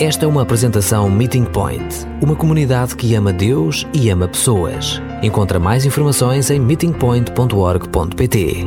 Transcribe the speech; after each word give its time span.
Esta 0.00 0.26
é 0.26 0.28
uma 0.28 0.42
apresentação 0.42 1.10
Meeting 1.10 1.44
Point, 1.44 2.06
uma 2.22 2.36
comunidade 2.36 2.94
que 2.94 3.16
ama 3.16 3.32
Deus 3.32 3.84
e 3.92 4.08
ama 4.10 4.28
pessoas. 4.28 5.02
Encontra 5.24 5.58
mais 5.58 5.84
informações 5.84 6.52
em 6.52 6.60
meetingpoint.org.pt. 6.60 8.58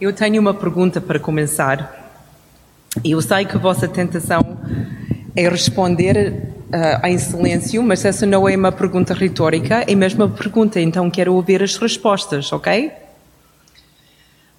Eu 0.00 0.12
tenho 0.12 0.40
uma 0.40 0.52
pergunta 0.52 1.00
para 1.00 1.20
começar. 1.20 2.18
Eu 3.04 3.22
sei 3.22 3.44
que 3.44 3.54
a 3.54 3.60
vossa 3.60 3.86
tentação 3.86 4.58
é 5.36 5.48
responder 5.48 6.50
uh, 6.66 7.06
em 7.06 7.16
silêncio, 7.16 7.80
mas 7.80 8.04
essa 8.04 8.26
não 8.26 8.48
é 8.48 8.56
uma 8.56 8.72
pergunta 8.72 9.14
retórica, 9.14 9.84
é 9.86 9.94
mesmo 9.94 10.24
uma 10.24 10.34
pergunta, 10.34 10.80
então 10.80 11.08
quero 11.08 11.32
ouvir 11.32 11.62
as 11.62 11.76
respostas, 11.76 12.52
ok? 12.52 12.90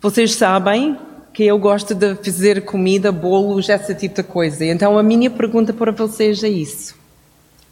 Vocês 0.02 0.36
sabem 0.36 0.98
que 1.38 1.46
eu 1.46 1.60
gosto 1.60 1.94
de 1.94 2.16
fazer 2.16 2.66
comida, 2.66 3.12
bolos, 3.12 3.70
esse 3.70 3.94
tipo 3.94 4.16
de 4.16 4.24
coisa. 4.24 4.66
Então 4.66 4.98
a 4.98 5.04
minha 5.04 5.30
pergunta 5.30 5.72
para 5.72 5.92
vocês 5.92 6.44
é 6.44 6.50
isso. 6.50 6.96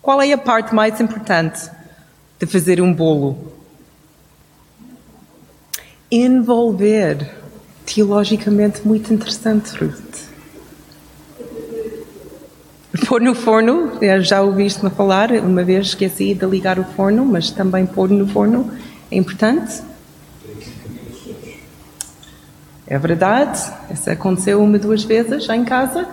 Qual 0.04 0.22
é 0.22 0.32
a 0.32 0.38
parte 0.38 0.76
mais 0.76 1.02
importante 1.02 1.68
de 2.40 2.46
fazer 2.46 2.80
um 2.80 2.94
bolo? 2.94 3.52
Envolver. 6.12 7.28
Teologicamente 7.88 8.88
muito 8.88 9.12
interessante, 9.12 9.76
Ruth. 9.84 10.30
Pôr 13.08 13.20
no 13.20 13.34
forno, 13.34 13.94
já 14.22 14.44
ouviste-me 14.44 14.92
falar, 14.92 15.32
uma 15.32 15.64
vez 15.64 15.88
esqueci 15.88 16.36
de 16.36 16.45
ligar 16.45 16.78
o 16.78 16.84
forno, 16.84 17.26
mas 17.26 17.50
também 17.50 17.84
pôr 17.88 18.12
no 18.12 18.28
forno 18.28 18.72
é 19.09 19.18
importante. 19.18 19.82
É 22.88 22.99
verdade, 22.99 23.59
isso 23.91 24.09
aconteceu 24.09 24.62
uma, 24.62 24.77
duas 24.77 25.03
vezes 25.03 25.45
já 25.45 25.55
em 25.55 25.66
casa. 25.66 26.07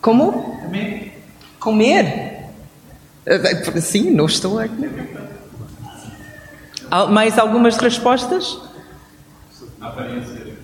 Como? 0.00 0.32
Comer. 0.32 1.22
Comer? 1.60 2.46
Eh, 3.26 3.80
sim, 3.80 4.10
não 4.10 4.24
estou 4.26 4.58
a 4.58 4.66
Mais 7.06 7.38
algumas 7.38 7.76
respostas? 7.76 8.58
Aparência. 9.80 10.56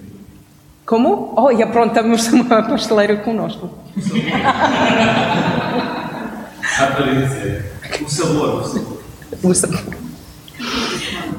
Como? 0.87 1.35
Oh, 1.37 1.51
e 1.51 1.63
aprontamos 1.63 2.29
uma 2.33 2.63
pasteleira 2.63 3.19
conosco. 3.19 3.71
Aparência. 6.79 7.73
O 8.01 8.09
sabor. 8.09 8.89
O 9.43 9.55
sabor. 9.55 9.85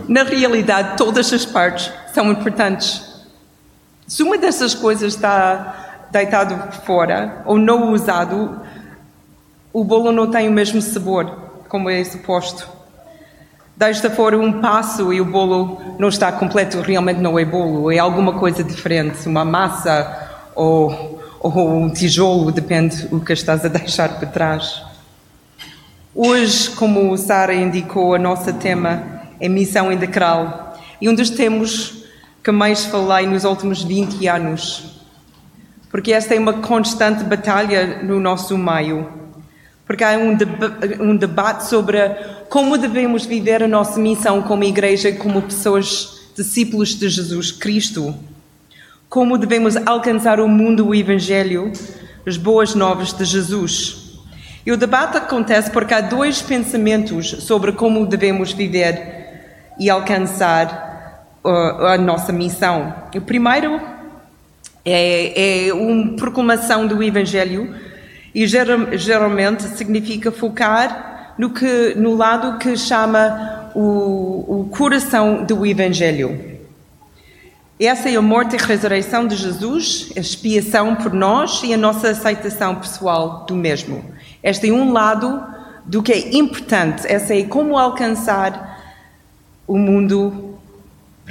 Na 0.08 0.24
realidade, 0.24 0.98
todas 0.98 1.34
as 1.34 1.46
partes 1.46 1.92
são 2.14 2.32
importantes. 2.32 3.02
Se 4.08 4.24
uma 4.24 4.38
dessas 4.38 4.74
coisas 4.74 5.14
está 5.14 6.08
deitado 6.12 6.56
fora 6.84 7.44
ou 7.46 7.58
não 7.58 7.94
usado, 7.94 8.60
o 9.72 9.84
bolo 9.84 10.12
não 10.12 10.30
tem 10.30 10.48
o 10.48 10.52
mesmo 10.52 10.82
sabor 10.82 11.50
como 11.68 11.90
é 11.90 12.04
suposto. 12.04 12.68
Deixa 13.78 14.10
fora 14.10 14.38
um 14.38 14.60
passo 14.60 15.14
e 15.14 15.22
o 15.22 15.26
bolo 15.26 15.80
não 15.98 16.10
está 16.10 16.32
completo, 16.32 16.82
realmente 16.82 17.22
não 17.22 17.40
é 17.40 17.46
bolo, 17.46 17.92
é 17.92 17.98
alguma 17.98 18.34
coisa 18.34 18.64
diferente, 18.64 19.26
uma 19.28 19.46
massa 19.46 20.28
ou, 20.54 21.22
ou 21.40 21.78
um 21.78 21.90
tijolo, 21.90 22.52
depende 22.52 23.08
do 23.08 23.22
que 23.22 23.32
estás 23.32 23.64
a 23.64 23.70
deixar 23.70 24.18
para 24.18 24.28
trás. 24.28 24.84
Hoje, 26.14 26.72
como 26.72 27.16
Sara 27.18 27.54
indicou, 27.54 28.16
a 28.16 28.20
nossa 28.20 28.52
tema 28.52 29.22
é 29.40 29.48
missão 29.48 29.92
integral. 29.92 30.78
E 31.00 31.08
um 31.08 31.16
dos 31.16 31.30
temas 31.30 31.99
que 32.50 32.52
mais 32.52 32.86
falei 32.86 33.28
nos 33.28 33.44
últimos 33.44 33.84
20 33.84 34.28
anos. 34.28 34.84
Porque 35.92 36.12
esta 36.12 36.34
é 36.34 36.40
uma 36.40 36.54
constante 36.54 37.24
batalha 37.24 38.02
no 38.02 38.20
nosso 38.20 38.58
meio. 38.58 39.08
Porque 39.86 40.04
há 40.04 40.18
um, 40.18 40.36
um 41.00 41.16
debate 41.16 41.68
sobre 41.68 42.00
como 42.50 42.76
devemos 42.76 43.24
viver 43.24 43.62
a 43.62 43.68
nossa 43.68 44.00
missão 44.00 44.42
como 44.42 44.64
igreja, 44.64 45.12
como 45.12 45.44
pessoas 45.44 46.32
discípulos 46.36 46.96
de 46.98 47.08
Jesus 47.08 47.52
Cristo. 47.52 48.16
Como 49.08 49.38
devemos 49.38 49.76
alcançar 49.86 50.40
o 50.40 50.48
mundo, 50.48 50.88
o 50.88 50.96
Evangelho, 50.96 51.72
as 52.26 52.36
boas 52.36 52.74
novas 52.74 53.14
de 53.14 53.26
Jesus. 53.26 54.18
E 54.66 54.72
o 54.72 54.78
debate 54.78 55.18
acontece 55.18 55.70
porque 55.70 55.94
há 55.94 56.02
dois 56.02 56.42
pensamentos 56.42 57.30
sobre 57.42 57.74
como 57.74 58.08
devemos 58.08 58.52
viver 58.52 59.76
e 59.80 59.88
alcançar 59.88 60.89
a 61.44 61.98
nossa 61.98 62.32
missão. 62.32 62.94
O 63.16 63.22
primeiro 63.22 63.80
é, 64.84 65.68
é 65.68 65.74
uma 65.74 66.16
proclamação 66.16 66.88
do 66.88 67.02
Evangelho 67.02 67.74
e 68.34 68.46
geralmente 68.46 69.64
significa 69.64 70.32
focar 70.32 71.34
no, 71.38 71.50
que, 71.50 71.94
no 71.96 72.16
lado 72.16 72.58
que 72.58 72.76
chama 72.76 73.72
o, 73.74 74.62
o 74.62 74.70
coração 74.70 75.44
do 75.44 75.66
Evangelho. 75.66 76.60
Essa 77.80 78.10
é 78.10 78.16
a 78.16 78.22
morte 78.22 78.58
e 78.58 78.60
ressurreição 78.60 79.26
de 79.26 79.38
Jesus, 79.38 80.12
a 80.18 80.20
expiação 80.20 80.96
por 80.96 81.14
nós 81.14 81.62
e 81.64 81.74
a 81.74 81.78
nossa 81.78 82.10
aceitação 82.10 82.76
pessoal 82.76 83.46
do 83.48 83.56
mesmo. 83.56 84.04
Este 84.44 84.70
é 84.70 84.74
um 84.74 84.92
lado 84.92 85.42
do 85.86 86.04
que 86.04 86.12
é 86.12 86.36
importante, 86.36 87.08
essa 87.08 87.34
é 87.34 87.44
como 87.44 87.78
alcançar 87.78 88.78
o 89.66 89.78
mundo 89.78 90.49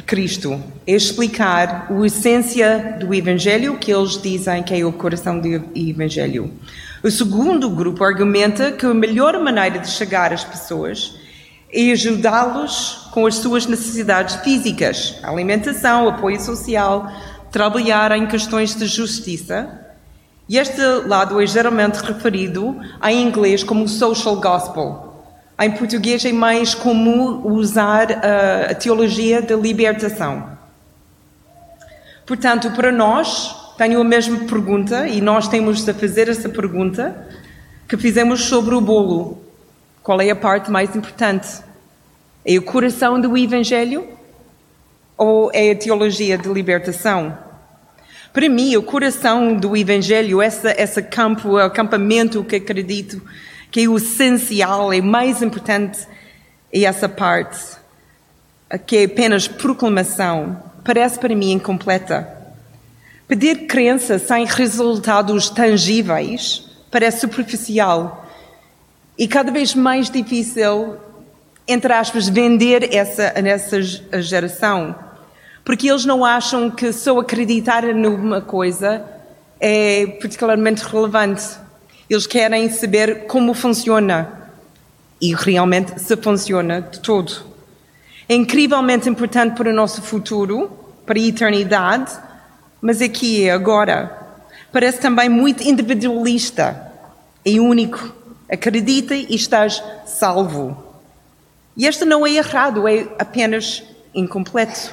Cristo. 0.02 0.62
É 0.86 0.92
explicar 0.92 1.88
a 1.90 2.06
essência 2.06 2.96
do 2.98 3.14
Evangelho, 3.14 3.78
que 3.78 3.92
eles 3.92 4.20
dizem 4.20 4.62
que 4.62 4.74
é 4.74 4.84
o 4.84 4.92
coração 4.92 5.38
do 5.38 5.48
Evangelho. 5.74 6.52
O 7.02 7.10
segundo 7.10 7.70
grupo 7.70 8.02
argumenta 8.02 8.72
que 8.72 8.84
a 8.84 8.92
melhor 8.92 9.38
maneira 9.40 9.78
de 9.78 9.88
chegar 9.88 10.32
às 10.32 10.44
pessoas 10.44 11.14
é 11.72 11.92
ajudá-los 11.92 13.08
com 13.12 13.26
as 13.26 13.36
suas 13.36 13.66
necessidades 13.66 14.36
físicas, 14.36 15.16
alimentação, 15.22 16.08
apoio 16.08 16.40
social, 16.40 17.10
trabalhar 17.52 18.12
em 18.12 18.26
questões 18.26 18.74
de 18.74 18.86
justiça. 18.86 19.86
E 20.48 20.56
este 20.56 20.80
lado 21.06 21.40
é 21.40 21.46
geralmente 21.46 21.96
referido 21.96 22.76
em 23.06 23.22
inglês 23.22 23.62
como 23.62 23.86
social 23.86 24.40
gospel, 24.40 25.07
em 25.60 25.70
português 25.72 26.24
é 26.24 26.32
mais 26.32 26.74
comum 26.74 27.42
usar 27.44 28.12
a, 28.12 28.70
a 28.70 28.74
teologia 28.74 29.42
da 29.42 29.56
libertação. 29.56 30.56
Portanto, 32.24 32.70
para 32.72 32.92
nós, 32.92 33.74
tenho 33.76 34.00
a 34.00 34.04
mesma 34.04 34.40
pergunta 34.40 35.08
e 35.08 35.20
nós 35.20 35.48
temos 35.48 35.84
de 35.84 35.92
fazer 35.92 36.28
essa 36.28 36.48
pergunta 36.48 37.26
que 37.88 37.96
fizemos 37.96 38.44
sobre 38.44 38.74
o 38.74 38.80
bolo. 38.80 39.42
Qual 40.02 40.20
é 40.20 40.30
a 40.30 40.36
parte 40.36 40.70
mais 40.70 40.94
importante? 40.94 41.48
É 42.44 42.56
o 42.56 42.62
coração 42.62 43.20
do 43.20 43.36
Evangelho 43.36 44.06
ou 45.16 45.50
é 45.52 45.72
a 45.72 45.76
teologia 45.76 46.38
de 46.38 46.48
libertação? 46.48 47.36
Para 48.32 48.48
mim, 48.48 48.76
o 48.76 48.82
coração 48.82 49.56
do 49.56 49.76
Evangelho, 49.76 50.40
esse, 50.40 50.68
esse 50.68 51.02
campo, 51.02 51.56
acampamento 51.56 52.44
que 52.44 52.56
acredito 52.56 53.20
que 53.70 53.84
é 53.84 53.88
o 53.88 53.96
essencial, 53.96 54.92
é 54.92 55.00
mais 55.00 55.42
importante 55.42 56.06
é 56.72 56.82
essa 56.82 57.08
parte, 57.08 57.76
que 58.86 58.96
é 58.96 59.04
apenas 59.04 59.48
proclamação, 59.48 60.62
parece 60.84 61.18
para 61.18 61.34
mim 61.34 61.52
incompleta. 61.52 62.36
Pedir 63.26 63.66
crença 63.66 64.18
sem 64.18 64.44
resultados 64.46 65.50
tangíveis 65.50 66.66
parece 66.90 67.20
superficial 67.20 68.26
e 69.18 69.26
cada 69.26 69.50
vez 69.50 69.74
mais 69.74 70.08
difícil, 70.08 70.96
entre 71.66 71.92
aspas, 71.92 72.28
vender 72.28 72.94
essa, 72.94 73.34
essa 73.34 73.82
geração. 74.22 74.94
Porque 75.64 75.90
eles 75.90 76.04
não 76.04 76.24
acham 76.24 76.70
que 76.70 76.92
só 76.92 77.18
acreditar 77.18 77.82
numa 77.94 78.40
coisa 78.40 79.04
é 79.60 80.06
particularmente 80.20 80.82
relevante. 80.82 81.44
Eles 82.08 82.26
querem 82.26 82.70
saber 82.70 83.26
como 83.26 83.52
funciona 83.52 84.50
e 85.20 85.34
realmente 85.34 86.00
se 86.00 86.16
funciona 86.16 86.80
de 86.80 87.00
todo. 87.00 87.46
É 88.28 88.34
incrivelmente 88.34 89.08
importante 89.08 89.56
para 89.56 89.70
o 89.70 89.74
nosso 89.74 90.00
futuro, 90.02 90.70
para 91.04 91.18
a 91.18 91.22
eternidade, 91.22 92.12
mas 92.80 93.02
aqui 93.02 93.44
é 93.44 93.50
agora. 93.50 94.16
Parece 94.72 95.00
também 95.00 95.28
muito 95.28 95.62
individualista. 95.62 96.92
É 97.44 97.58
único. 97.60 98.14
Acredita 98.50 99.14
e 99.14 99.34
estás 99.34 99.82
salvo. 100.06 100.84
E 101.76 101.86
este 101.86 102.04
não 102.04 102.26
é 102.26 102.32
errado, 102.32 102.88
é 102.88 103.06
apenas 103.18 103.82
incompleto. 104.14 104.92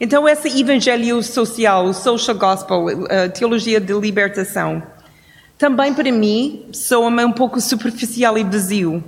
Então, 0.00 0.26
esse 0.28 0.48
evangelho 0.58 1.22
social, 1.22 1.84
o 1.84 1.92
social 1.92 2.36
gospel, 2.36 2.86
a 3.08 3.28
teologia 3.28 3.78
de 3.78 3.92
libertação, 3.92 4.82
também 5.60 5.92
para 5.92 6.10
mim 6.10 6.64
soa-me 6.72 7.22
um 7.22 7.32
pouco 7.32 7.60
superficial 7.60 8.38
e 8.38 8.42
vazio. 8.42 9.04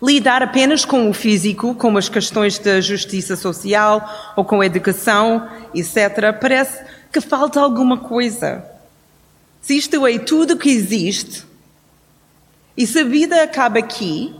Lidar 0.00 0.40
apenas 0.40 0.84
com 0.84 1.10
o 1.10 1.12
físico, 1.12 1.74
com 1.74 1.96
as 1.96 2.08
questões 2.08 2.60
da 2.60 2.80
justiça 2.80 3.34
social 3.34 4.08
ou 4.36 4.44
com 4.44 4.60
a 4.60 4.66
educação, 4.66 5.48
etc., 5.74 6.32
parece 6.40 6.80
que 7.12 7.20
falta 7.20 7.58
alguma 7.58 7.98
coisa. 7.98 8.64
Se 9.60 9.76
isto 9.76 10.06
é 10.06 10.16
tudo 10.16 10.56
que 10.56 10.70
existe, 10.70 11.44
e 12.76 12.86
se 12.86 13.00
a 13.00 13.04
vida 13.04 13.42
acaba 13.42 13.80
aqui, 13.80 14.32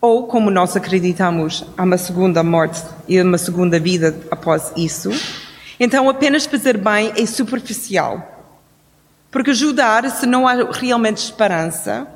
ou 0.00 0.26
como 0.26 0.50
nós 0.50 0.74
acreditamos, 0.74 1.66
há 1.76 1.82
uma 1.82 1.98
segunda 1.98 2.42
morte 2.42 2.82
e 3.06 3.20
uma 3.20 3.36
segunda 3.36 3.78
vida 3.78 4.18
após 4.30 4.72
isso, 4.74 5.10
então 5.78 6.08
apenas 6.08 6.46
fazer 6.46 6.78
bem 6.78 7.12
é 7.14 7.26
superficial. 7.26 8.35
Porque 9.30 9.50
ajudar, 9.50 10.08
se 10.10 10.26
não 10.26 10.46
há 10.46 10.54
realmente 10.72 11.18
esperança, 11.18 12.06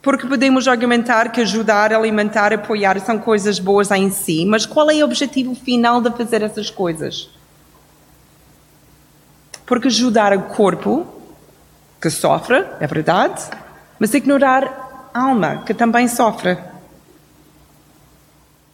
porque 0.00 0.26
podemos 0.26 0.68
argumentar 0.68 1.30
que 1.30 1.40
ajudar, 1.40 1.92
alimentar, 1.92 2.52
apoiar 2.52 2.98
são 3.00 3.18
coisas 3.18 3.58
boas 3.58 3.90
em 3.90 4.10
si, 4.10 4.46
mas 4.46 4.64
qual 4.64 4.90
é 4.90 4.94
o 4.94 5.04
objetivo 5.04 5.54
final 5.54 6.00
de 6.00 6.10
fazer 6.10 6.42
essas 6.42 6.70
coisas? 6.70 7.28
Porque 9.66 9.88
ajudar 9.88 10.32
o 10.36 10.42
corpo, 10.44 11.06
que 12.00 12.08
sofre, 12.08 12.64
é 12.80 12.86
verdade, 12.86 13.42
mas 13.98 14.14
ignorar 14.14 15.10
a 15.12 15.20
alma, 15.20 15.62
que 15.66 15.74
também 15.74 16.06
sofre. 16.08 16.56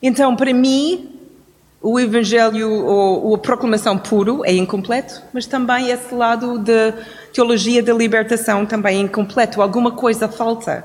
Então, 0.03 0.37
para 0.37 0.53
mim, 0.53 1.14
o 1.87 2.01
Evangelho 2.01 2.73
ou, 2.73 3.35
a 3.35 3.39
proclamação 3.39 3.99
puro 3.99 4.43
é 4.43 4.55
incompleto, 4.55 5.23
mas 5.35 5.45
também 5.45 5.91
esse 5.91 6.15
lado 6.15 6.59
de 6.59 6.95
teologia 7.31 7.83
da 7.83 7.93
libertação 7.93 8.65
também 8.65 8.97
é 8.97 9.01
incompleto. 9.03 9.61
Alguma 9.61 9.93
coisa 9.93 10.27
falta. 10.27 10.83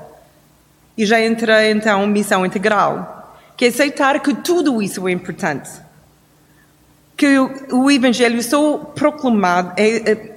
E 0.98 1.06
já 1.06 1.18
entra 1.18 1.66
então 1.70 2.06
missão 2.06 2.44
integral, 2.44 3.34
que 3.56 3.64
é 3.64 3.68
aceitar 3.68 4.20
que 4.20 4.34
tudo 4.34 4.82
isso 4.82 5.08
é 5.08 5.12
importante. 5.12 5.70
Que 7.16 7.38
o 7.72 7.90
Evangelho 7.90 8.42
só 8.42 8.76
proclamado, 8.76 9.72
é, 9.78 10.12
é, 10.12 10.34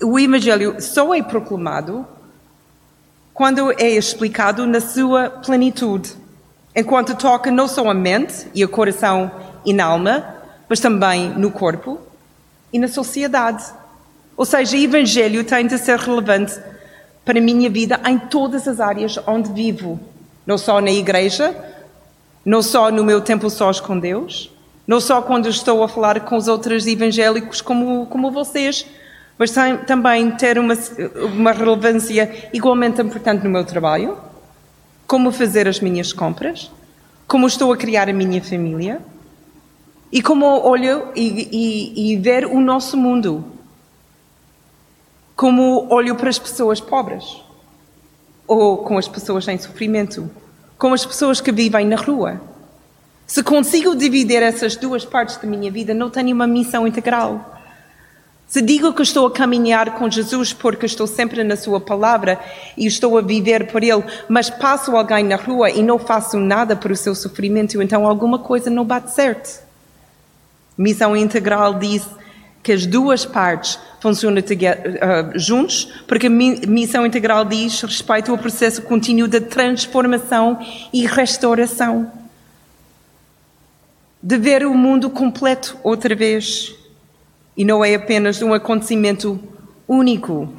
o 0.00 0.16
Evangelho 0.16 0.80
só 0.80 1.12
é 1.12 1.20
proclamado 1.24 2.06
quando 3.34 3.72
é 3.72 3.90
explicado 3.90 4.64
na 4.64 4.80
sua 4.80 5.28
plenitude, 5.28 6.14
enquanto 6.74 7.16
toca 7.16 7.50
não 7.50 7.66
só 7.66 7.90
a 7.90 7.94
mente 7.94 8.46
e 8.54 8.64
o 8.64 8.68
coração 8.68 9.44
e 9.66 9.72
na 9.72 9.84
alma, 9.84 10.24
mas 10.68 10.80
também 10.80 11.30
no 11.30 11.50
corpo 11.50 11.98
e 12.72 12.78
na 12.78 12.88
sociedade. 12.88 13.64
Ou 14.36 14.44
seja, 14.44 14.76
o 14.76 14.80
Evangelho 14.80 15.44
tem 15.44 15.66
de 15.66 15.76
ser 15.76 15.98
relevante 15.98 16.58
para 17.24 17.38
a 17.38 17.42
minha 17.42 17.68
vida 17.68 18.00
em 18.06 18.18
todas 18.18 18.68
as 18.68 18.78
áreas 18.80 19.18
onde 19.26 19.52
vivo. 19.52 19.98
Não 20.46 20.56
só 20.56 20.80
na 20.80 20.90
igreja, 20.92 21.54
não 22.44 22.62
só 22.62 22.90
no 22.90 23.02
meu 23.02 23.20
tempo 23.20 23.50
sós 23.50 23.80
com 23.80 23.98
Deus, 23.98 24.52
não 24.86 25.00
só 25.00 25.20
quando 25.20 25.48
estou 25.48 25.82
a 25.82 25.88
falar 25.88 26.20
com 26.20 26.36
os 26.36 26.46
outros 26.46 26.86
evangélicos 26.86 27.60
como, 27.60 28.06
como 28.06 28.30
vocês, 28.30 28.86
mas 29.36 29.50
tem, 29.50 29.76
também 29.78 30.30
ter 30.30 30.58
uma, 30.58 30.74
uma 31.34 31.52
relevância 31.52 32.48
igualmente 32.52 33.02
importante 33.02 33.42
no 33.42 33.50
meu 33.50 33.64
trabalho, 33.64 34.16
como 35.06 35.32
fazer 35.32 35.66
as 35.66 35.80
minhas 35.80 36.12
compras, 36.12 36.70
como 37.26 37.46
estou 37.46 37.72
a 37.72 37.76
criar 37.76 38.08
a 38.08 38.12
minha 38.12 38.40
família 38.42 39.00
e 40.10 40.22
como 40.22 40.46
olho 40.46 41.08
e, 41.14 41.48
e, 41.52 42.12
e 42.12 42.16
ver 42.16 42.46
o 42.46 42.60
nosso 42.60 42.96
mundo 42.96 43.44
como 45.36 45.86
olho 45.92 46.14
para 46.16 46.30
as 46.30 46.38
pessoas 46.38 46.80
pobres, 46.80 47.42
ou 48.46 48.78
com 48.78 48.96
as 48.96 49.06
pessoas 49.06 49.46
em 49.48 49.58
sofrimento, 49.58 50.30
com 50.78 50.94
as 50.94 51.04
pessoas 51.04 51.42
que 51.42 51.52
vivem 51.52 51.86
na 51.86 51.96
rua. 51.96 52.40
Se 53.26 53.42
consigo 53.42 53.94
dividir 53.94 54.42
essas 54.42 54.76
duas 54.76 55.04
partes 55.04 55.36
da 55.36 55.46
minha 55.46 55.70
vida, 55.70 55.92
não 55.92 56.08
tenho 56.08 56.34
uma 56.34 56.46
missão 56.46 56.86
integral. 56.86 57.54
Se 58.46 58.62
digo 58.62 58.94
que 58.94 59.02
estou 59.02 59.26
a 59.26 59.32
caminhar 59.32 59.94
com 59.98 60.08
Jesus 60.08 60.52
porque 60.52 60.86
estou 60.86 61.06
sempre 61.06 61.42
na 61.42 61.56
Sua 61.56 61.80
palavra 61.80 62.40
e 62.76 62.86
estou 62.86 63.18
a 63.18 63.20
viver 63.20 63.70
por 63.70 63.82
Ele, 63.82 64.04
mas 64.28 64.48
passo 64.48 64.96
alguém 64.96 65.24
na 65.24 65.36
rua 65.36 65.68
e 65.68 65.82
não 65.82 65.98
faço 65.98 66.38
nada 66.38 66.76
por 66.76 66.92
o 66.92 66.96
seu 66.96 67.14
sofrimento, 67.14 67.82
então 67.82 68.06
alguma 68.06 68.38
coisa 68.38 68.70
não 68.70 68.84
bate 68.84 69.10
certo. 69.10 69.65
Missão 70.76 71.16
integral 71.16 71.74
diz 71.74 72.06
que 72.62 72.72
as 72.72 72.84
duas 72.84 73.24
partes 73.24 73.78
funcionam 74.00 74.42
uh, 74.42 75.38
juntos, 75.38 75.84
porque 76.06 76.26
a 76.26 76.30
missão 76.30 77.06
integral 77.06 77.44
diz 77.44 77.80
respeito 77.80 78.32
ao 78.32 78.38
processo 78.38 78.82
contínuo 78.82 79.28
de 79.28 79.40
transformação 79.40 80.58
e 80.92 81.06
restauração. 81.06 82.10
De 84.20 84.36
ver 84.36 84.66
o 84.66 84.74
mundo 84.74 85.08
completo 85.08 85.78
outra 85.82 86.14
vez. 86.14 86.74
E 87.56 87.64
não 87.64 87.84
é 87.84 87.94
apenas 87.94 88.42
um 88.42 88.52
acontecimento 88.52 89.40
único. 89.86 90.52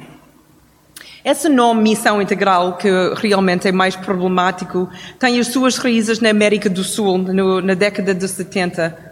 Esse 1.22 1.48
nome 1.48 1.82
Missão 1.82 2.22
Integral, 2.22 2.78
que 2.78 2.88
realmente 3.16 3.68
é 3.68 3.72
mais 3.72 3.94
problemático, 3.94 4.88
tem 5.18 5.38
as 5.38 5.48
suas 5.48 5.76
raízes 5.76 6.20
na 6.20 6.30
América 6.30 6.70
do 6.70 6.82
Sul, 6.82 7.18
no, 7.18 7.60
na 7.60 7.74
década 7.74 8.14
de 8.14 8.26
70. 8.26 9.07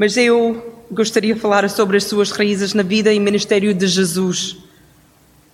Mas 0.00 0.16
eu 0.16 0.86
gostaria 0.90 1.34
de 1.34 1.40
falar 1.40 1.68
sobre 1.68 1.98
as 1.98 2.04
suas 2.04 2.30
raízes 2.30 2.72
na 2.72 2.82
vida 2.82 3.12
e 3.12 3.20
ministério 3.20 3.74
de 3.74 3.86
Jesus. 3.86 4.56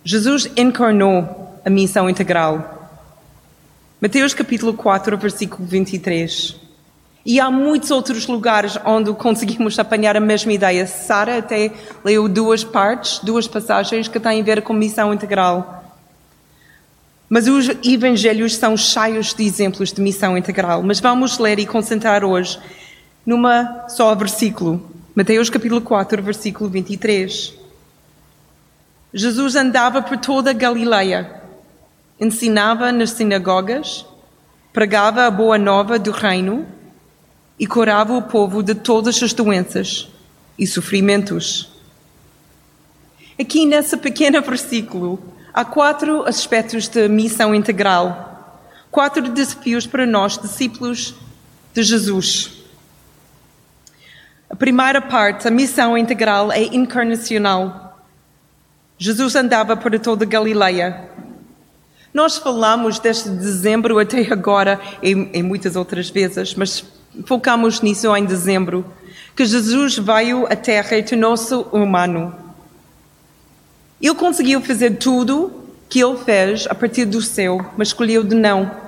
Jesus 0.05 0.49
encarnou 0.55 1.59
a 1.65 1.69
missão 1.69 2.09
integral. 2.09 3.03
Mateus 3.99 4.33
capítulo 4.33 4.73
4, 4.73 5.17
versículo 5.17 5.67
23. 5.67 6.55
E 7.25 7.41
há 7.41 7.51
muitos 7.51 7.91
outros 7.91 8.25
lugares 8.25 8.79
onde 8.85 9.11
conseguimos 9.15 9.77
apanhar 9.79 10.15
a 10.15 10.21
mesma 10.21 10.53
ideia. 10.53 10.87
Sara 10.87 11.39
até 11.39 11.73
leu 12.05 12.29
duas 12.29 12.63
partes, 12.63 13.19
duas 13.19 13.49
passagens 13.49 14.07
que 14.07 14.17
têm 14.17 14.39
a 14.39 14.45
ver 14.45 14.61
com 14.61 14.71
missão 14.71 15.13
integral. 15.13 15.83
Mas 17.27 17.49
os 17.49 17.67
evangelhos 17.85 18.55
são 18.55 18.77
cheios 18.77 19.33
de 19.33 19.43
exemplos 19.43 19.91
de 19.91 19.99
missão 19.99 20.37
integral. 20.37 20.81
Mas 20.83 21.01
vamos 21.01 21.37
ler 21.37 21.59
e 21.59 21.65
concentrar 21.65 22.23
hoje 22.23 22.57
numa 23.27 23.89
só 23.89 24.15
versículo. 24.15 24.89
Mateus 25.13 25.49
capítulo 25.49 25.81
4, 25.81 26.23
versículo 26.23 26.69
23. 26.69 27.53
Jesus 29.13 29.57
andava 29.57 30.01
por 30.01 30.17
toda 30.17 30.51
a 30.51 30.53
Galileia, 30.53 31.41
ensinava 32.17 32.89
nas 32.89 33.09
sinagogas, 33.09 34.05
pregava 34.71 35.25
a 35.25 35.31
boa 35.31 35.57
nova 35.57 35.99
do 35.99 36.11
reino 36.11 36.65
e 37.59 37.67
curava 37.67 38.13
o 38.15 38.21
povo 38.21 38.63
de 38.63 38.73
todas 38.73 39.21
as 39.21 39.33
doenças 39.33 40.07
e 40.57 40.65
sofrimentos. 40.65 41.69
Aqui 43.37 43.65
nesse 43.65 43.97
pequeno 43.97 44.41
versículo 44.41 45.19
há 45.53 45.65
quatro 45.65 46.25
aspectos 46.25 46.87
de 46.87 47.09
missão 47.09 47.53
integral, 47.53 48.63
quatro 48.89 49.27
desafios 49.27 49.85
para 49.85 50.05
nós, 50.05 50.37
discípulos 50.37 51.13
de 51.73 51.83
Jesus. 51.83 52.56
A 54.49 54.55
primeira 54.55 55.01
parte, 55.01 55.47
a 55.47 55.51
missão 55.51 55.97
integral, 55.97 56.51
é 56.51 56.63
encarnacional. 56.63 57.99
Jesus 58.97 59.35
andava 59.35 59.75
por 59.75 59.99
toda 59.99 60.25
Galileia. 60.25 61.09
Nós 62.13 62.37
falamos 62.37 62.97
desde 62.97 63.29
dezembro 63.29 63.99
até 63.99 64.21
agora, 64.31 64.79
e 65.03 65.43
muitas 65.43 65.75
outras 65.75 66.09
vezes, 66.09 66.55
mas 66.55 66.83
focamos 67.25 67.81
nisso 67.81 68.15
em 68.15 68.25
dezembro, 68.25 68.85
que 69.35 69.45
Jesus 69.45 69.97
veio 69.97 70.47
à 70.47 70.55
Terra 70.55 70.97
e 70.97 71.03
tornou-se 71.03 71.53
humano. 71.71 72.33
Ele 74.01 74.15
conseguiu 74.15 74.61
fazer 74.61 74.97
tudo 74.97 75.63
que 75.89 75.99
ele 76.03 76.17
fez 76.17 76.65
a 76.67 76.73
partir 76.73 77.05
do 77.05 77.21
céu, 77.21 77.63
mas 77.77 77.89
escolheu 77.89 78.23
de 78.23 78.35
não. 78.35 78.86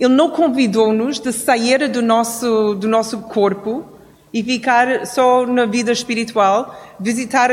Ele 0.00 0.14
não 0.14 0.30
convidou-nos 0.30 1.20
de 1.20 1.30
sair 1.30 1.86
do 1.86 2.00
nosso, 2.00 2.74
do 2.74 2.88
nosso 2.88 3.18
corpo 3.18 3.84
e 4.32 4.42
ficar 4.42 5.06
só 5.06 5.46
na 5.46 5.66
vida 5.66 5.92
espiritual, 5.92 6.74
visitar 6.98 7.50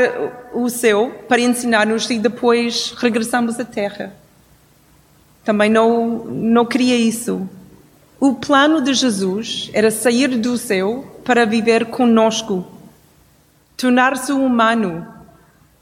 o 0.54 0.70
céu 0.70 1.12
para 1.28 1.42
ensinar-nos 1.42 2.08
e 2.08 2.18
depois 2.18 2.94
regressamos 2.96 3.60
à 3.60 3.66
terra. 3.66 4.14
Também 5.44 5.68
não, 5.68 6.24
não 6.24 6.64
queria 6.64 6.96
isso. 6.96 7.46
O 8.18 8.34
plano 8.34 8.80
de 8.80 8.94
Jesus 8.94 9.70
era 9.74 9.90
sair 9.90 10.28
do 10.28 10.56
céu 10.56 11.04
para 11.24 11.44
viver 11.44 11.86
conosco, 11.86 12.66
tornar-se 13.76 14.32
humano, 14.32 15.06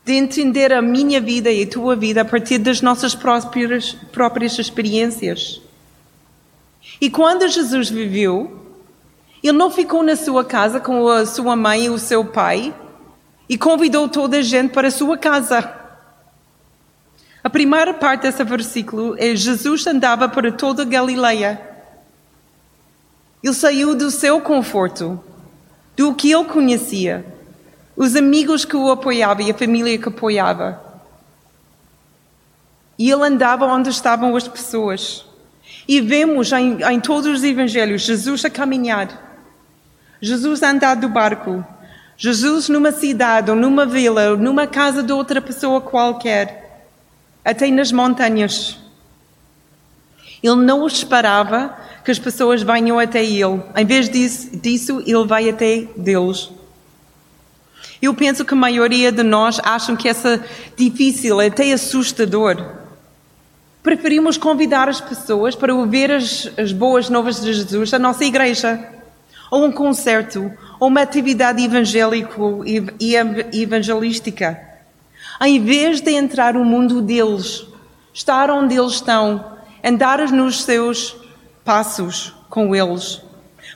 de 0.04 0.14
entender 0.14 0.73
a 0.73 0.82
minha 0.82 1.20
vida 1.20 1.50
e 1.50 1.62
a 1.62 1.66
tua 1.66 1.94
vida 1.94 2.23
a 2.23 2.25
partir 2.25 2.58
das 2.58 2.80
nossas 2.80 3.14
próprias, 3.14 3.92
próprias 4.12 4.58
experiências. 4.58 5.61
E 7.00 7.11
quando 7.11 7.49
Jesus 7.49 7.91
viveu, 7.91 8.67
ele 9.43 9.57
não 9.57 9.71
ficou 9.71 10.03
na 10.03 10.17
sua 10.17 10.45
casa 10.45 10.81
com 10.81 11.09
a 11.09 11.26
sua 11.26 11.55
mãe 11.55 11.85
e 11.85 11.91
o 11.91 11.99
seu 11.99 12.25
pai 12.25 12.75
e 13.49 13.57
convidou 13.57 14.09
toda 14.09 14.38
a 14.38 14.43
gente 14.43 14.73
para 14.73 14.88
a 14.88 14.91
sua 14.91 15.17
casa. 15.17 15.73
A 17.45 17.50
primeira 17.50 17.95
parte 17.95 18.23
desse 18.23 18.43
versículo 18.43 19.15
é 19.19 19.37
Jesus 19.37 19.87
andava 19.87 20.29
por 20.29 20.50
toda 20.53 20.83
a 20.83 20.85
Galileia. 20.85 21.61
Ele 23.43 23.55
saiu 23.55 23.95
do 23.95 24.11
seu 24.11 24.41
conforto, 24.41 25.23
do 25.97 26.12
que 26.12 26.33
ele 26.33 26.45
conhecia, 26.47 27.25
os 27.97 28.17
amigos 28.17 28.65
que 28.65 28.76
o 28.76 28.91
apoiavam 28.91 29.47
e 29.47 29.50
a 29.50 29.55
família 29.55 29.97
que 29.97 30.09
apoiava. 30.09 30.83
E 32.99 33.09
ele 33.09 33.23
andava 33.23 33.67
onde 33.67 33.91
estavam 33.91 34.35
as 34.35 34.49
pessoas. 34.49 35.25
E 35.88 36.00
vemos 36.00 36.52
em, 36.52 36.83
em 36.83 37.00
todos 37.00 37.38
os 37.38 37.45
evangelhos 37.45 38.02
Jesus 38.02 38.45
a 38.45 38.50
caminhar, 38.50 39.40
Jesus 40.21 40.62
a 40.62 40.71
andar 40.71 40.97
do 40.97 41.09
barco, 41.09 41.64
Jesus 42.16 42.69
numa 42.69 42.93
cidade, 42.93 43.50
ou 43.50 43.57
numa 43.57 43.85
vila, 43.85 44.31
ou 44.31 44.37
numa 44.37 44.66
casa 44.66 45.02
de 45.02 45.12
outra 45.12 45.40
pessoa 45.40 45.81
qualquer, 45.81 46.87
até 47.45 47.71
nas 47.71 47.93
montanhas. 47.93 48.78
Ele 50.43 50.57
não 50.57 50.87
esperava 50.87 51.76
que 52.05 52.11
as 52.11 52.19
pessoas 52.19 52.62
venham 52.62 52.99
até 52.99 53.25
ele. 53.25 53.62
Em 53.76 53.85
vez 53.85 54.09
disso, 54.09 54.57
disso 54.57 55.02
ele 55.07 55.26
vai 55.26 55.49
até 55.49 55.88
Deus. 55.97 56.52
Eu 58.00 58.14
penso 58.14 58.45
que 58.45 58.55
a 58.55 58.57
maioria 58.57 59.11
de 59.11 59.23
nós 59.23 59.61
acham 59.64 59.97
que 59.97 60.09
essa 60.09 60.45
difícil, 60.76 61.40
até 61.40 61.73
assustador. 61.73 62.86
Preferimos 63.87 64.37
convidar 64.37 64.88
as 64.88 65.00
pessoas 65.00 65.55
para 65.55 65.73
ouvir 65.73 66.11
as, 66.11 66.50
as 66.59 66.73
boas 66.73 67.09
novas 67.09 67.40
de 67.40 67.52
Jesus 67.52 67.95
à 67.95 68.00
nossa 68.00 68.25
igreja, 68.25 68.85
ou 69.49 69.64
um 69.64 69.71
concerto, 69.71 70.50
ou 70.81 70.88
uma 70.88 71.02
atividade 71.02 71.62
evangélico 71.62 72.64
e 72.66 73.14
evangelística, 73.62 74.61
em 75.40 75.64
vez 75.64 76.00
de 76.00 76.11
entrar 76.11 76.55
no 76.55 76.64
mundo 76.64 77.00
deles, 77.00 77.64
estar 78.12 78.50
onde 78.50 78.76
eles 78.76 78.95
estão, 78.95 79.52
andar 79.85 80.19
nos 80.33 80.64
seus 80.64 81.16
passos 81.64 82.35
com 82.50 82.75
eles. 82.75 83.23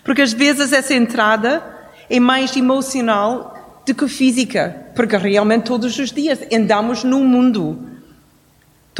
Porque 0.02 0.22
às 0.22 0.32
vezes 0.32 0.72
essa 0.72 0.92
entrada 0.92 1.62
é 2.10 2.18
mais 2.18 2.56
emocional 2.56 3.80
do 3.86 3.94
que 3.94 4.08
física, 4.08 4.86
porque 4.96 5.16
realmente 5.16 5.66
todos 5.66 5.96
os 5.96 6.10
dias 6.10 6.40
andamos 6.52 7.04
no 7.04 7.20
mundo. 7.20 7.89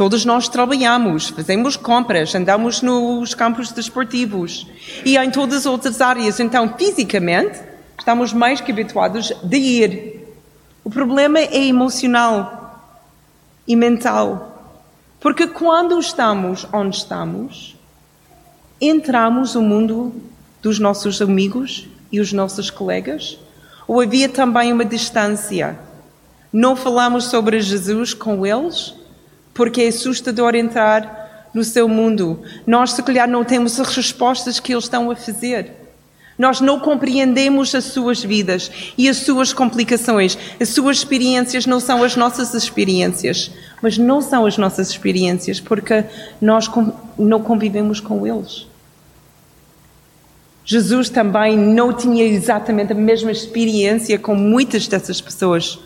Todos 0.01 0.25
nós 0.25 0.49
trabalhamos, 0.49 1.29
fazemos 1.29 1.77
compras, 1.77 2.33
andamos 2.33 2.81
nos 2.81 3.35
campos 3.35 3.71
desportivos 3.71 4.65
e 5.05 5.15
em 5.15 5.29
todas 5.29 5.59
as 5.59 5.65
outras 5.67 6.01
áreas. 6.01 6.39
Então, 6.39 6.73
fisicamente, 6.75 7.61
estamos 7.99 8.33
mais 8.33 8.59
que 8.59 8.71
habituados 8.71 9.31
de 9.43 9.57
ir. 9.57 10.27
O 10.83 10.89
problema 10.89 11.37
é 11.37 11.67
emocional 11.67 12.83
e 13.67 13.75
mental. 13.75 14.81
Porque 15.19 15.45
quando 15.45 15.99
estamos 15.99 16.65
onde 16.73 16.97
estamos, 16.97 17.75
entramos 18.81 19.53
no 19.53 19.61
mundo 19.61 20.15
dos 20.63 20.79
nossos 20.79 21.21
amigos 21.21 21.87
e 22.11 22.19
os 22.19 22.33
nossos 22.33 22.71
colegas? 22.71 23.37
Ou 23.87 24.01
havia 24.01 24.27
também 24.27 24.73
uma 24.73 24.83
distância? 24.83 25.77
Não 26.51 26.75
falamos 26.75 27.25
sobre 27.25 27.61
Jesus 27.61 28.15
com 28.15 28.43
eles? 28.43 28.99
Porque 29.53 29.81
é 29.81 29.87
assustador 29.87 30.55
entrar 30.55 31.49
no 31.53 31.63
seu 31.63 31.87
mundo. 31.87 32.41
Nós, 32.65 32.93
se 32.93 33.03
calhar, 33.03 33.27
não 33.27 33.43
temos 33.43 33.79
as 33.79 33.95
respostas 33.95 34.59
que 34.59 34.73
eles 34.73 34.85
estão 34.85 35.11
a 35.11 35.15
fazer. 35.15 35.81
Nós 36.37 36.59
não 36.59 36.79
compreendemos 36.79 37.75
as 37.75 37.83
suas 37.85 38.23
vidas 38.23 38.71
e 38.97 39.07
as 39.07 39.17
suas 39.17 39.53
complicações. 39.53 40.37
As 40.59 40.69
suas 40.69 40.97
experiências 40.97 41.65
não 41.65 41.79
são 41.79 42.03
as 42.03 42.15
nossas 42.15 42.53
experiências, 42.53 43.51
mas 43.81 43.97
não 43.97 44.21
são 44.21 44.45
as 44.45 44.57
nossas 44.57 44.89
experiências 44.89 45.59
porque 45.59 46.03
nós 46.41 46.69
não 47.17 47.41
convivemos 47.41 47.99
com 47.99 48.25
eles. 48.25 48.65
Jesus 50.63 51.09
também 51.09 51.57
não 51.57 51.91
tinha 51.91 52.23
exatamente 52.23 52.93
a 52.93 52.95
mesma 52.95 53.31
experiência 53.31 54.17
com 54.17 54.33
muitas 54.33 54.87
dessas 54.87 55.19
pessoas, 55.19 55.77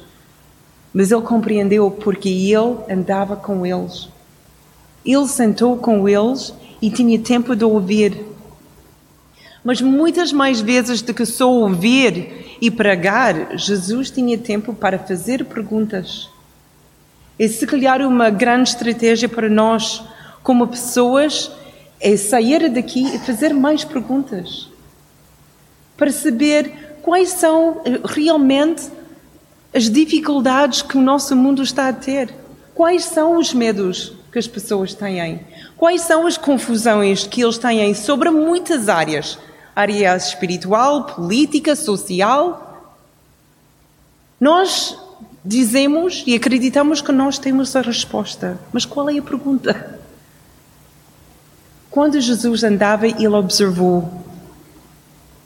mas 0.96 1.12
ele 1.12 1.22
compreendeu 1.22 1.92
porque 1.92 2.30
ele 2.30 2.78
andava 2.90 3.36
com 3.36 3.64
eles. 3.64 4.10
Ele 5.06 5.28
sentou 5.28 5.78
com 5.78 6.10
eles 6.10 6.56
e 6.82 6.90
tinha 6.90 7.20
tempo 7.20 7.56
de 7.56 7.64
ouvir 7.64 8.34
mas 9.66 9.82
muitas 9.82 10.32
mais 10.32 10.62
vezes 10.62 11.02
do 11.02 11.12
que 11.12 11.26
só 11.26 11.52
ouvir 11.52 12.56
e 12.62 12.70
pregar, 12.70 13.58
Jesus 13.58 14.12
tinha 14.12 14.38
tempo 14.38 14.76
para 14.76 15.00
fazer 15.00 15.44
perguntas. 15.44 16.30
E 17.40 17.50
se 17.50 17.66
calhar 17.66 18.00
uma 18.02 18.30
grande 18.30 18.70
estratégia 18.70 19.28
para 19.28 19.50
nós, 19.50 20.04
como 20.44 20.68
pessoas, 20.68 21.52
é 22.00 22.16
sair 22.16 22.70
daqui 22.70 23.16
e 23.16 23.18
fazer 23.18 23.56
mais 23.56 23.84
perguntas. 23.84 24.70
Para 25.98 26.12
saber 26.12 27.00
quais 27.02 27.30
são 27.30 27.82
eh, 27.86 28.00
realmente 28.06 28.84
as 29.76 29.90
dificuldades 29.90 30.82
que 30.82 30.98
o 30.98 31.02
nosso 31.02 31.36
mundo 31.36 31.62
está 31.62 31.90
a 31.90 31.94
ter. 31.94 32.34
Quais 32.74 33.04
são 33.04 33.38
os 33.38 33.54
medos 33.54 34.14
que 34.32 34.40
as 34.40 34.48
pessoas 34.48 34.94
têm? 34.94 35.42
Quais 35.76 36.02
são 36.02 36.26
as 36.26 36.38
confusões 36.38 37.28
que 37.28 37.44
eles 37.44 37.58
têm 37.58 37.94
sobre 37.94 38.30
muitas 38.30 38.88
áreas? 38.88 39.38
área 39.76 40.16
espiritual, 40.16 41.04
política, 41.04 41.76
social. 41.76 42.96
Nós 44.40 44.98
dizemos 45.44 46.24
e 46.26 46.34
acreditamos 46.34 47.02
que 47.02 47.12
nós 47.12 47.38
temos 47.38 47.76
a 47.76 47.82
resposta, 47.82 48.58
mas 48.72 48.86
qual 48.86 49.10
é 49.10 49.18
a 49.18 49.22
pergunta? 49.22 50.00
Quando 51.92 52.20
Jesus 52.20 52.64
andava, 52.64 53.06
ele 53.06 53.28
observou. 53.28 54.24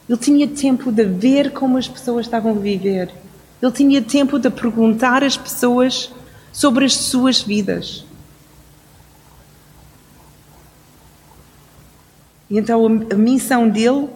Ele 0.08 0.18
tinha 0.18 0.48
tempo 0.48 0.90
de 0.90 1.04
ver 1.04 1.52
como 1.52 1.76
as 1.76 1.88
pessoas 1.88 2.26
estavam 2.26 2.52
a 2.52 2.58
viver. 2.58 3.12
Ele 3.62 3.72
tinha 3.72 4.02
tempo 4.02 4.38
de 4.38 4.48
perguntar 4.48 5.22
às 5.22 5.36
pessoas 5.36 6.10
sobre 6.52 6.84
as 6.84 6.94
suas 6.94 7.42
vidas. 7.42 8.04
E 12.50 12.58
então 12.58 12.84
a 13.10 13.14
missão 13.14 13.68
dele 13.68 14.08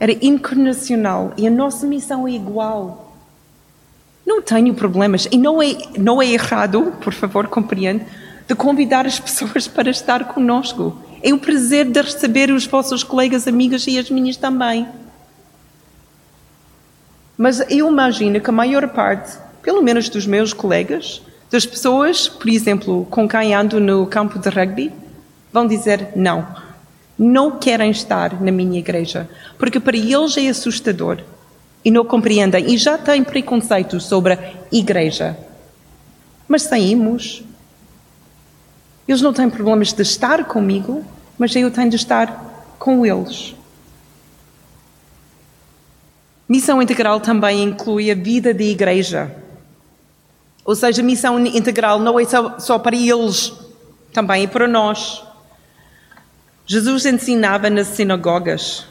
era 0.00 0.12
incarnacional 0.24 1.32
e 1.36 1.46
a 1.46 1.50
nossa 1.50 1.86
missão 1.86 2.26
é 2.26 2.32
igual. 2.32 3.16
Não 4.24 4.40
tenho 4.40 4.72
problemas 4.74 5.28
e 5.30 5.36
não 5.36 5.62
é, 5.62 5.76
não 5.98 6.22
é 6.22 6.26
errado, 6.26 6.94
por 7.00 7.12
favor, 7.12 7.46
compreende, 7.46 8.06
de 8.48 8.54
convidar 8.54 9.06
as 9.06 9.20
pessoas 9.20 9.68
para 9.68 9.90
estar 9.90 10.24
conosco. 10.24 10.96
É 11.22 11.32
um 11.32 11.38
prazer 11.38 11.86
de 11.86 12.00
receber 12.00 12.50
os 12.50 12.66
vossos 12.66 13.02
colegas, 13.02 13.46
amigas 13.46 13.86
e 13.86 13.98
as 13.98 14.10
minhas 14.10 14.36
também. 14.36 14.86
Mas 17.36 17.60
eu 17.70 17.88
imagino 17.88 18.40
que 18.40 18.50
a 18.50 18.52
maior 18.52 18.88
parte, 18.88 19.36
pelo 19.62 19.82
menos 19.82 20.08
dos 20.08 20.26
meus 20.26 20.52
colegas, 20.52 21.22
das 21.50 21.66
pessoas, 21.66 22.28
por 22.28 22.48
exemplo, 22.48 23.06
com 23.10 23.28
quem 23.28 23.54
ando 23.54 23.80
no 23.80 24.06
campo 24.06 24.38
de 24.38 24.48
rugby, 24.48 24.92
vão 25.52 25.66
dizer 25.66 26.08
não 26.14 26.64
não 27.18 27.58
querem 27.58 27.90
estar 27.90 28.40
na 28.42 28.50
minha 28.50 28.78
igreja, 28.78 29.28
porque 29.58 29.78
para 29.78 29.96
eles 29.96 30.36
é 30.36 30.48
assustador 30.48 31.20
e 31.84 31.90
não 31.90 32.04
compreendem 32.04 32.72
e 32.72 32.76
já 32.76 32.98
têm 32.98 33.22
preconceitos 33.22 34.04
sobre 34.04 34.34
a 34.34 34.52
igreja. 34.72 35.36
Mas 36.48 36.62
saímos. 36.62 37.42
Eles 39.06 39.20
não 39.20 39.34
têm 39.34 39.50
problemas 39.50 39.92
de 39.92 40.02
estar 40.02 40.44
comigo, 40.46 41.04
mas 41.38 41.54
eu 41.54 41.70
tenho 41.70 41.90
de 41.90 41.96
estar 41.96 42.74
com 42.78 43.04
eles. 43.04 43.54
Missão 46.48 46.82
integral 46.82 47.20
também 47.20 47.62
inclui 47.62 48.10
a 48.10 48.14
vida 48.14 48.52
da 48.52 48.62
igreja. 48.62 49.34
Ou 50.64 50.74
seja, 50.74 51.02
missão 51.02 51.38
integral 51.38 51.98
não 51.98 52.18
é 52.18 52.24
só, 52.24 52.58
só 52.58 52.78
para 52.78 52.96
eles, 52.96 53.52
também 54.12 54.44
é 54.44 54.46
para 54.46 54.66
nós. 54.66 55.22
Jesus 56.66 57.04
ensinava 57.04 57.68
nas 57.68 57.88
sinagogas. 57.88 58.86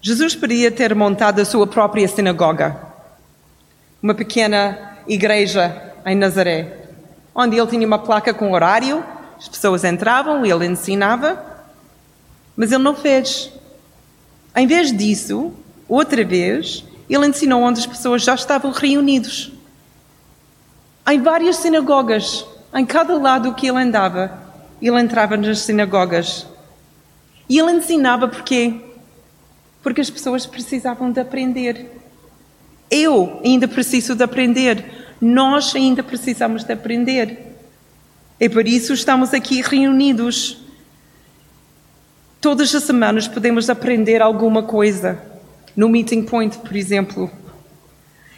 Jesus 0.00 0.34
podia 0.34 0.70
ter 0.70 0.94
montado 0.94 1.40
a 1.40 1.44
sua 1.44 1.66
própria 1.66 2.06
sinagoga, 2.08 2.76
uma 4.02 4.14
pequena 4.14 4.96
igreja 5.06 5.92
em 6.04 6.16
Nazaré, 6.16 6.88
onde 7.34 7.56
ele 7.56 7.66
tinha 7.68 7.86
uma 7.86 7.98
placa 7.98 8.34
com 8.34 8.52
horário, 8.52 9.04
as 9.38 9.48
pessoas 9.48 9.84
entravam, 9.84 10.44
ele 10.44 10.66
ensinava, 10.66 11.40
mas 12.56 12.72
ele 12.72 12.82
não 12.82 12.94
fez. 12.94 13.52
Em 14.54 14.66
vez 14.66 14.96
disso, 14.96 15.52
outra 15.94 16.24
vez, 16.24 16.84
ele 17.08 17.26
ensinou 17.26 17.62
onde 17.62 17.80
as 17.80 17.86
pessoas 17.86 18.22
já 18.22 18.34
estavam 18.34 18.70
reunidos. 18.70 19.52
Em 21.10 21.20
várias 21.20 21.56
sinagogas, 21.56 22.46
em 22.74 22.86
cada 22.86 23.18
lado 23.18 23.54
que 23.54 23.66
ele 23.66 23.78
andava, 23.78 24.32
ele 24.80 25.00
entrava 25.00 25.36
nas 25.36 25.60
sinagogas 25.60 26.46
e 27.48 27.58
ele 27.58 27.72
ensinava 27.72 28.28
porquê? 28.28 28.80
Porque 29.82 30.00
as 30.00 30.08
pessoas 30.08 30.46
precisavam 30.46 31.10
de 31.10 31.20
aprender. 31.20 31.90
Eu 32.90 33.40
ainda 33.44 33.66
preciso 33.68 34.14
de 34.14 34.22
aprender. 34.22 35.14
Nós 35.20 35.74
ainda 35.74 36.02
precisamos 36.02 36.64
de 36.64 36.72
aprender. 36.72 37.56
É 38.40 38.48
por 38.48 38.66
isso 38.66 38.92
estamos 38.92 39.34
aqui 39.34 39.60
reunidos. 39.60 40.58
Todas 42.40 42.74
as 42.74 42.82
semanas 42.84 43.28
podemos 43.28 43.68
aprender 43.68 44.22
alguma 44.22 44.62
coisa. 44.62 45.31
No 45.74 45.88
Meeting 45.88 46.22
Point, 46.22 46.58
por 46.58 46.76
exemplo. 46.76 47.30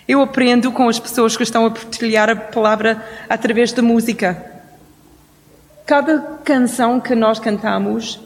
Eu 0.06 0.20
aprendo 0.20 0.70
com 0.70 0.88
as 0.88 0.98
pessoas 0.98 1.36
que 1.36 1.42
estão 1.42 1.66
a 1.66 1.70
partilhar 1.70 2.28
a 2.28 2.36
palavra 2.36 3.04
através 3.28 3.72
da 3.72 3.82
música. 3.82 4.52
Cada 5.86 6.18
canção 6.44 7.00
que 7.00 7.14
nós 7.14 7.38
cantamos, 7.38 8.20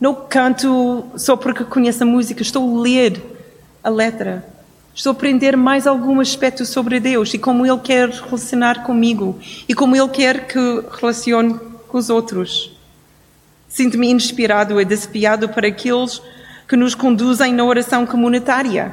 não 0.00 0.14
canto 0.14 1.04
só 1.16 1.36
porque 1.36 1.64
conheço 1.64 2.02
a 2.04 2.06
música, 2.06 2.42
estou 2.42 2.78
a 2.78 2.82
ler 2.82 3.20
a 3.82 3.90
letra. 3.90 4.44
Estou 4.94 5.10
a 5.10 5.14
aprender 5.14 5.56
mais 5.56 5.88
algum 5.88 6.20
aspecto 6.20 6.64
sobre 6.64 7.00
Deus 7.00 7.34
e 7.34 7.38
como 7.38 7.66
Ele 7.66 7.78
quer 7.78 8.08
relacionar 8.08 8.84
comigo 8.84 9.38
e 9.68 9.74
como 9.74 9.96
Ele 9.96 10.08
quer 10.08 10.46
que 10.46 10.84
relacione 11.00 11.58
com 11.88 11.98
os 11.98 12.08
outros. 12.08 12.76
Sinto-me 13.68 14.08
inspirado 14.08 14.80
e 14.80 14.84
desafiado 14.84 15.48
para 15.48 15.66
aqueles 15.66 16.22
que 16.68 16.76
nos 16.76 16.94
conduzem 16.94 17.52
na 17.52 17.64
oração 17.64 18.06
comunitária. 18.06 18.92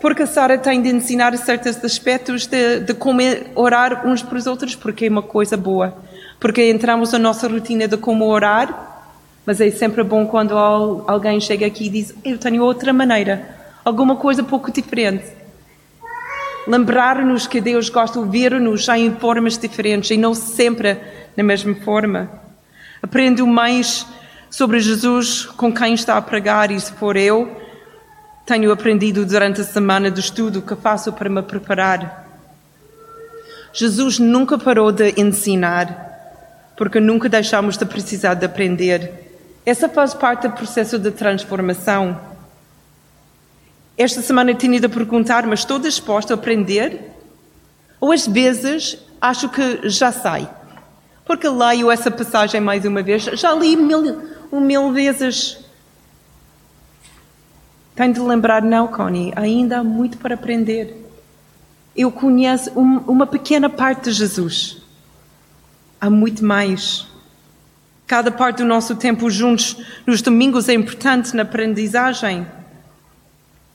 Porque 0.00 0.22
a 0.22 0.26
Sara 0.26 0.56
tem 0.56 0.80
de 0.80 0.88
ensinar 0.88 1.36
certos 1.36 1.84
aspectos 1.84 2.46
de, 2.46 2.80
de 2.80 2.94
como 2.94 3.20
orar 3.54 4.06
uns 4.06 4.22
para 4.22 4.38
os 4.38 4.46
outros, 4.46 4.74
porque 4.74 5.06
é 5.06 5.08
uma 5.08 5.22
coisa 5.22 5.56
boa. 5.56 5.96
Porque 6.38 6.70
entramos 6.70 7.12
na 7.12 7.18
nossa 7.18 7.48
rotina 7.48 7.88
de 7.88 7.96
como 7.96 8.26
orar, 8.26 9.06
mas 9.44 9.60
é 9.60 9.70
sempre 9.70 10.04
bom 10.04 10.26
quando 10.26 10.56
alguém 10.56 11.40
chega 11.40 11.66
aqui 11.66 11.86
e 11.86 11.88
diz: 11.88 12.14
Eu 12.24 12.38
tenho 12.38 12.62
outra 12.62 12.92
maneira 12.92 13.58
alguma 13.88 14.16
coisa 14.16 14.42
pouco 14.42 14.70
diferente. 14.70 15.24
Lembrar-nos 16.66 17.46
que 17.46 17.60
Deus 17.60 17.88
gosta 17.88 18.22
de 18.22 18.28
ver-nos 18.28 18.86
em 18.88 19.14
formas 19.16 19.56
diferentes 19.56 20.10
e 20.10 20.16
não 20.18 20.34
sempre 20.34 20.98
na 21.34 21.42
mesma 21.42 21.74
forma. 21.76 22.30
Aprendo 23.02 23.46
mais 23.46 24.06
sobre 24.50 24.80
Jesus 24.80 25.46
com 25.46 25.72
quem 25.72 25.94
está 25.94 26.16
a 26.16 26.22
pregar 26.22 26.70
e 26.70 26.80
se 26.80 26.92
for 26.92 27.16
eu, 27.16 27.56
tenho 28.46 28.72
aprendido 28.72 29.26
durante 29.26 29.60
a 29.60 29.64
semana 29.64 30.10
de 30.10 30.20
estudo 30.20 30.62
que 30.62 30.74
faço 30.74 31.12
para 31.12 31.28
me 31.28 31.42
preparar. 31.42 32.26
Jesus 33.72 34.18
nunca 34.18 34.56
parou 34.56 34.90
de 34.90 35.20
ensinar, 35.20 36.72
porque 36.76 36.98
nunca 36.98 37.28
deixamos 37.28 37.76
de 37.76 37.84
precisar 37.84 38.34
de 38.34 38.46
aprender. 38.46 39.28
Essa 39.66 39.88
faz 39.88 40.14
parte 40.14 40.48
do 40.48 40.54
processo 40.54 40.98
de 40.98 41.10
transformação. 41.10 42.18
Esta 43.98 44.22
semana 44.22 44.54
tinha 44.54 44.78
a 44.78 44.88
perguntar, 44.88 45.46
mas 45.46 45.60
estou 45.60 45.78
disposto 45.78 46.30
a 46.30 46.34
aprender? 46.34 47.12
Ou 48.00 48.12
às 48.12 48.26
vezes 48.26 48.96
acho 49.20 49.50
que 49.50 49.88
já 49.90 50.10
sei. 50.10 50.48
Porque 51.26 51.46
leio 51.46 51.90
essa 51.90 52.10
passagem 52.10 52.62
mais 52.62 52.86
uma 52.86 53.02
vez, 53.02 53.24
já 53.24 53.52
li 53.52 53.76
mil, 53.76 54.22
um 54.50 54.60
mil 54.60 54.92
vezes. 54.92 55.58
Tenho 57.94 58.14
de 58.14 58.20
lembrar, 58.20 58.62
não, 58.62 58.86
Connie, 58.86 59.32
ainda 59.34 59.78
há 59.78 59.84
muito 59.84 60.18
para 60.18 60.34
aprender. 60.34 61.04
Eu 61.96 62.12
conheço 62.12 62.70
um, 62.78 62.98
uma 62.98 63.26
pequena 63.26 63.68
parte 63.68 64.04
de 64.04 64.12
Jesus. 64.12 64.78
Há 66.00 66.08
muito 66.08 66.44
mais. 66.44 67.06
Cada 68.06 68.30
parte 68.30 68.58
do 68.58 68.64
nosso 68.64 68.94
tempo 68.94 69.28
juntos 69.28 69.76
nos 70.06 70.22
domingos 70.22 70.68
é 70.68 70.74
importante 70.74 71.34
na 71.34 71.42
aprendizagem. 71.42 72.46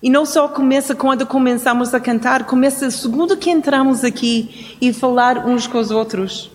E 0.01 0.09
não 0.09 0.25
só 0.25 0.47
começa 0.47 0.95
quando 0.95 1.25
começamos 1.25 1.93
a 1.93 1.99
cantar, 1.99 2.45
começa 2.45 2.89
segundo 2.89 3.37
que 3.37 3.49
entramos 3.49 4.03
aqui 4.03 4.77
e 4.81 4.91
falar 4.91 5.45
uns 5.45 5.67
com 5.67 5.77
os 5.77 5.91
outros. 5.91 6.49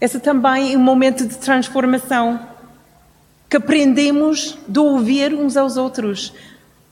Esse 0.00 0.18
também 0.18 0.72
é 0.74 0.76
um 0.76 0.82
momento 0.82 1.26
de 1.26 1.36
transformação 1.36 2.53
que 3.48 3.56
aprendemos 3.56 4.58
de 4.66 4.78
ouvir 4.78 5.34
uns 5.34 5.56
aos 5.56 5.76
outros, 5.76 6.32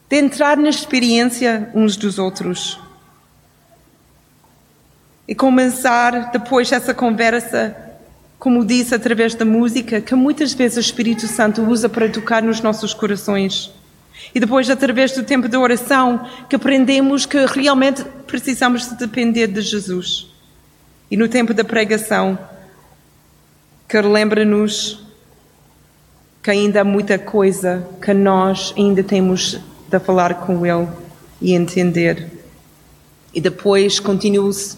de 0.08 0.16
entrar 0.16 0.56
na 0.56 0.68
experiência 0.68 1.70
uns 1.74 1.96
dos 1.96 2.18
outros. 2.18 2.78
E 5.26 5.34
começar 5.34 6.30
depois 6.30 6.70
essa 6.70 6.92
conversa, 6.92 7.76
como 8.38 8.64
disse, 8.64 8.94
através 8.94 9.34
da 9.34 9.44
música, 9.44 10.00
que 10.00 10.14
muitas 10.14 10.52
vezes 10.52 10.76
o 10.76 10.80
Espírito 10.80 11.26
Santo 11.26 11.62
usa 11.62 11.88
para 11.88 12.08
tocar 12.08 12.42
nos 12.42 12.60
nossos 12.60 12.92
corações. 12.92 13.72
E 14.34 14.40
depois, 14.40 14.68
através 14.68 15.12
do 15.12 15.22
tempo 15.22 15.48
de 15.48 15.56
oração, 15.56 16.28
que 16.48 16.56
aprendemos 16.56 17.26
que 17.26 17.44
realmente 17.46 18.04
precisamos 18.26 18.88
de 18.88 18.96
depender 18.96 19.46
de 19.46 19.60
Jesus. 19.60 20.28
E 21.10 21.16
no 21.16 21.28
tempo 21.28 21.52
da 21.52 21.64
pregação, 21.64 22.38
que 23.88 24.00
lembra-nos 24.00 25.02
que 26.42 26.50
ainda 26.50 26.80
há 26.80 26.84
muita 26.84 27.18
coisa 27.18 27.86
que 28.02 28.12
nós 28.12 28.74
ainda 28.76 29.02
temos 29.02 29.60
de 29.88 29.98
falar 30.00 30.34
com 30.34 30.66
Ele 30.66 30.88
e 31.40 31.52
entender. 31.52 32.30
E 33.32 33.40
depois 33.40 34.00
continua-se 34.00 34.76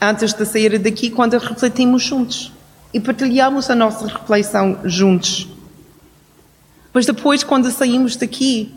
antes 0.00 0.34
de 0.34 0.44
sair 0.44 0.78
daqui, 0.78 1.10
quando 1.10 1.38
refletimos 1.38 2.02
juntos 2.02 2.52
e 2.92 3.00
partilhamos 3.00 3.70
a 3.70 3.74
nossa 3.74 4.06
reflexão 4.06 4.78
juntos. 4.84 5.48
Mas 6.92 7.06
depois, 7.06 7.42
quando 7.42 7.70
saímos 7.70 8.16
daqui, 8.16 8.74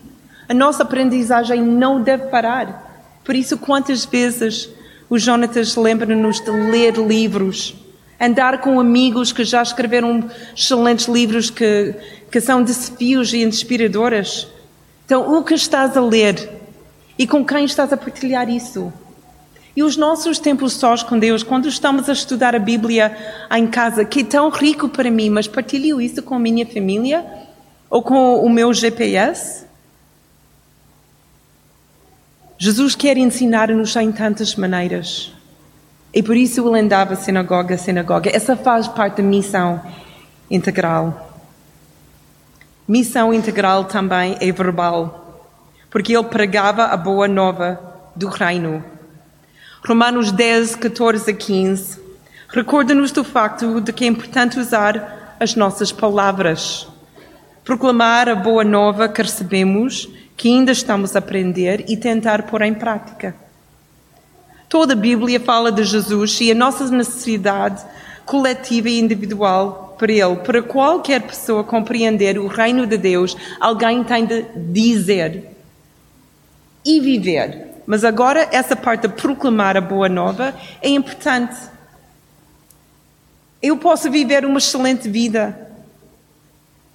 a 0.48 0.54
nossa 0.54 0.84
aprendizagem 0.84 1.62
não 1.62 2.02
deve 2.02 2.28
parar. 2.28 3.04
Por 3.24 3.36
isso, 3.36 3.58
quantas 3.58 4.06
vezes 4.06 4.70
o 5.10 5.18
Jonatas 5.18 5.76
lembra-nos 5.76 6.40
de 6.40 6.52
ler 6.52 6.98
livros, 6.98 7.76
andar 8.20 8.60
com 8.60 8.80
amigos 8.80 9.32
que 9.32 9.44
já 9.44 9.62
escreveram 9.62 10.30
excelentes 10.56 11.08
livros 11.08 11.50
que, 11.50 11.96
que 12.32 12.42
são 12.42 12.62
desafios 12.62 13.34
e 13.34 13.44
inspiradoras. 13.44 14.48
Então, 15.06 15.38
o 15.38 15.44
que 15.44 15.54
estás 15.54 15.96
a 15.96 16.02
ler 16.02 16.50
e 17.18 17.26
com 17.26 17.46
quem 17.46 17.66
estás 17.66 17.94
a 17.94 17.98
partilhar 17.98 18.50
isso? 18.50 18.92
E 19.76 19.84
os 19.84 19.96
nossos 19.96 20.40
tempos 20.40 20.74
sós 20.74 21.04
com 21.04 21.18
Deus, 21.18 21.42
quando 21.42 21.68
estamos 21.68 22.10
a 22.10 22.14
estudar 22.14 22.54
a 22.56 22.60
Bíblia 22.60 23.16
em 23.56 23.66
casa, 23.68 24.04
que 24.04 24.22
é 24.22 24.24
tão 24.26 24.50
rico 24.50 24.90
para 24.90 25.10
mim, 25.10 25.30
mas 25.30 25.48
partilho 25.48 26.02
isso 26.02 26.22
com 26.22 26.36
a 26.36 26.40
minha 26.40 26.66
família 26.66 27.26
ou 27.90 28.04
com 28.04 28.44
o 28.44 28.50
meu 28.50 28.74
GPS? 28.74 29.66
Jesus 32.58 32.94
quer 32.94 33.18
ensinar-nos 33.18 33.96
em 33.96 34.12
tantas 34.12 34.54
maneiras. 34.56 35.32
E 36.14 36.24
por 36.24 36.36
isso 36.36 36.68
ele 36.68 36.80
andava 36.80 37.16
sinagoga 37.16 37.76
a 37.76 37.78
sinagoga. 37.78 38.36
Essa 38.36 38.56
faz 38.56 38.88
parte 38.88 39.18
da 39.18 39.24
missão 39.24 39.82
integral. 40.50 41.28
Missão 42.88 43.34
integral 43.34 43.86
também 43.86 44.36
é 44.42 44.52
verbal, 44.52 45.46
porque 45.92 46.16
ele 46.18 46.24
pregava 46.24 46.86
a 46.86 46.98
boa 46.98 47.28
nova 47.28 47.80
do 48.16 48.28
reino. 48.28 48.84
Romanos 49.88 50.32
10, 50.32 50.76
14 50.76 51.30
a 51.30 51.34
15 51.34 52.00
recorda-nos 52.50 53.12
do 53.12 53.24
facto 53.24 53.80
de 53.80 53.94
que 53.94 54.04
é 54.04 54.08
importante 54.08 54.60
usar 54.60 55.38
as 55.40 55.56
nossas 55.56 55.92
palavras. 55.92 56.88
Proclamar 57.64 58.28
a 58.28 58.36
boa 58.36 58.64
nova 58.64 59.08
que 59.08 59.22
recebemos 59.22 60.10
que 60.36 60.50
ainda 60.50 60.72
estamos 60.72 61.16
a 61.16 61.20
aprender 61.20 61.86
e 61.88 61.96
tentar 61.96 62.44
pôr 62.44 62.64
em 62.64 62.74
prática. 62.74 63.36
Toda 64.70 64.94
a 64.94 64.96
Bíblia 64.96 65.40
fala 65.40 65.72
de 65.72 65.84
Jesus 65.84 66.40
e 66.40 66.52
a 66.52 66.56
nossa 66.56 66.88
necessidade 66.92 67.84
coletiva 68.24 68.88
e 68.88 69.00
individual 69.00 69.96
para 69.98 70.12
Ele. 70.12 70.36
Para 70.36 70.62
qualquer 70.62 71.24
pessoa 71.24 71.64
compreender 71.64 72.38
o 72.38 72.46
reino 72.46 72.86
de 72.86 72.96
Deus, 72.96 73.36
alguém 73.60 74.04
tem 74.04 74.28
de 74.28 74.44
dizer 74.72 75.56
e 76.86 77.00
viver. 77.00 77.82
Mas 77.88 78.04
agora, 78.04 78.48
essa 78.52 78.76
parte 78.76 79.08
de 79.08 79.16
proclamar 79.16 79.76
a 79.76 79.82
boa 79.82 80.08
nova 80.08 80.54
é 80.84 80.90
importante. 80.90 81.58
Eu 83.60 83.76
posso 83.76 84.12
viver 84.12 84.46
uma 84.46 84.60
excelente 84.60 85.10
vida 85.10 85.68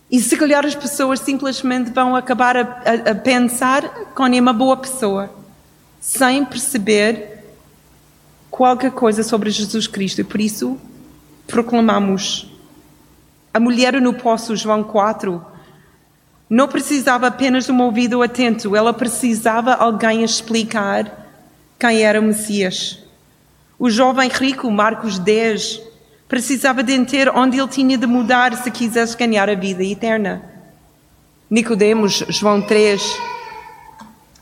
e 0.08 0.20
se 0.20 0.36
calhar 0.36 0.64
as 0.64 0.76
pessoas 0.76 1.18
simplesmente 1.18 1.90
vão 1.90 2.14
acabar 2.14 2.56
a, 2.56 2.60
a, 2.60 3.10
a 3.10 3.14
pensar 3.16 4.12
que 4.14 4.22
é 4.22 4.40
uma 4.40 4.52
boa 4.52 4.76
pessoa, 4.76 5.28
sem 6.00 6.44
perceber 6.44 7.33
qualquer 8.56 8.92
coisa 8.92 9.22
sobre 9.22 9.50
Jesus 9.50 9.86
Cristo. 9.86 10.20
E 10.20 10.24
por 10.24 10.40
isso 10.40 10.78
proclamamos. 11.46 12.50
A 13.52 13.58
mulher 13.58 14.00
no 14.00 14.14
poço, 14.14 14.54
João 14.54 14.82
4, 14.82 15.44
não 16.48 16.68
precisava 16.68 17.26
apenas 17.26 17.66
de 17.66 17.72
um 17.72 17.82
ouvido 17.82 18.22
atento, 18.22 18.76
ela 18.76 18.92
precisava 18.92 19.74
alguém 19.74 20.22
explicar 20.22 21.28
quem 21.78 22.02
era 22.02 22.20
o 22.20 22.24
Messias. 22.24 22.98
O 23.78 23.90
jovem 23.90 24.28
rico, 24.28 24.70
Marcos 24.70 25.18
10, 25.18 25.80
Precisava 26.34 26.82
de 26.82 26.92
entender 26.92 27.28
onde 27.28 27.58
ele 27.58 27.68
tinha 27.68 27.98
de 27.98 28.06
mudar 28.06 28.56
se 28.56 28.70
quisesse 28.70 29.16
ganhar 29.16 29.48
a 29.48 29.54
vida 29.54 29.84
eterna. 29.84 30.42
Nicodemos, 31.50 32.24
João 32.28 32.62
3, 32.62 33.02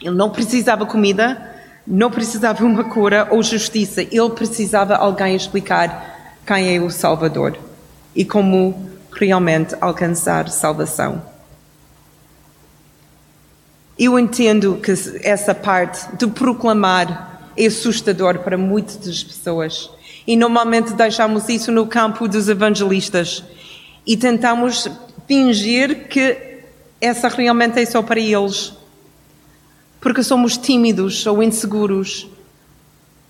ele 0.01 0.15
não 0.15 0.31
precisava 0.31 0.87
comida, 0.87 1.52
não 1.87 2.11
precisava 2.11 2.65
uma 2.65 2.85
cura 2.85 3.29
ou 3.31 3.43
justiça, 3.43 4.03
ele 4.03 4.31
precisava 4.35 4.97
alguém 4.97 5.35
explicar 5.35 6.39
quem 6.47 6.77
é 6.77 6.81
o 6.81 6.91
Salvador 6.91 7.57
e 8.15 8.25
como 8.25 8.91
realmente 9.13 9.75
alcançar 9.81 10.49
salvação. 10.49 11.23
Eu 13.99 14.19
entendo 14.19 14.81
que 14.83 14.93
essa 15.23 15.55
parte 15.55 16.17
de 16.17 16.27
proclamar 16.27 17.51
é 17.57 17.67
assustador 17.67 18.39
para 18.41 18.57
muitas 18.57 18.97
das 18.97 19.23
pessoas. 19.23 19.91
E 20.27 20.37
normalmente 20.37 20.93
deixamos 20.95 21.49
isso 21.49 21.71
no 21.71 21.87
campo 21.87 22.27
dos 22.29 22.49
evangelistas 22.49 23.45
e 24.07 24.17
tentamos 24.17 24.89
fingir 25.27 26.09
que 26.09 26.37
essa 27.01 27.29
realmente 27.29 27.81
é 27.81 27.87
só 27.87 28.03
para 28.03 28.21
eles. 28.21 28.73
Porque 30.03 30.23
somos 30.23 30.59
tímidos 30.59 31.25
ou 31.27 31.41
inseguros. 31.41 32.27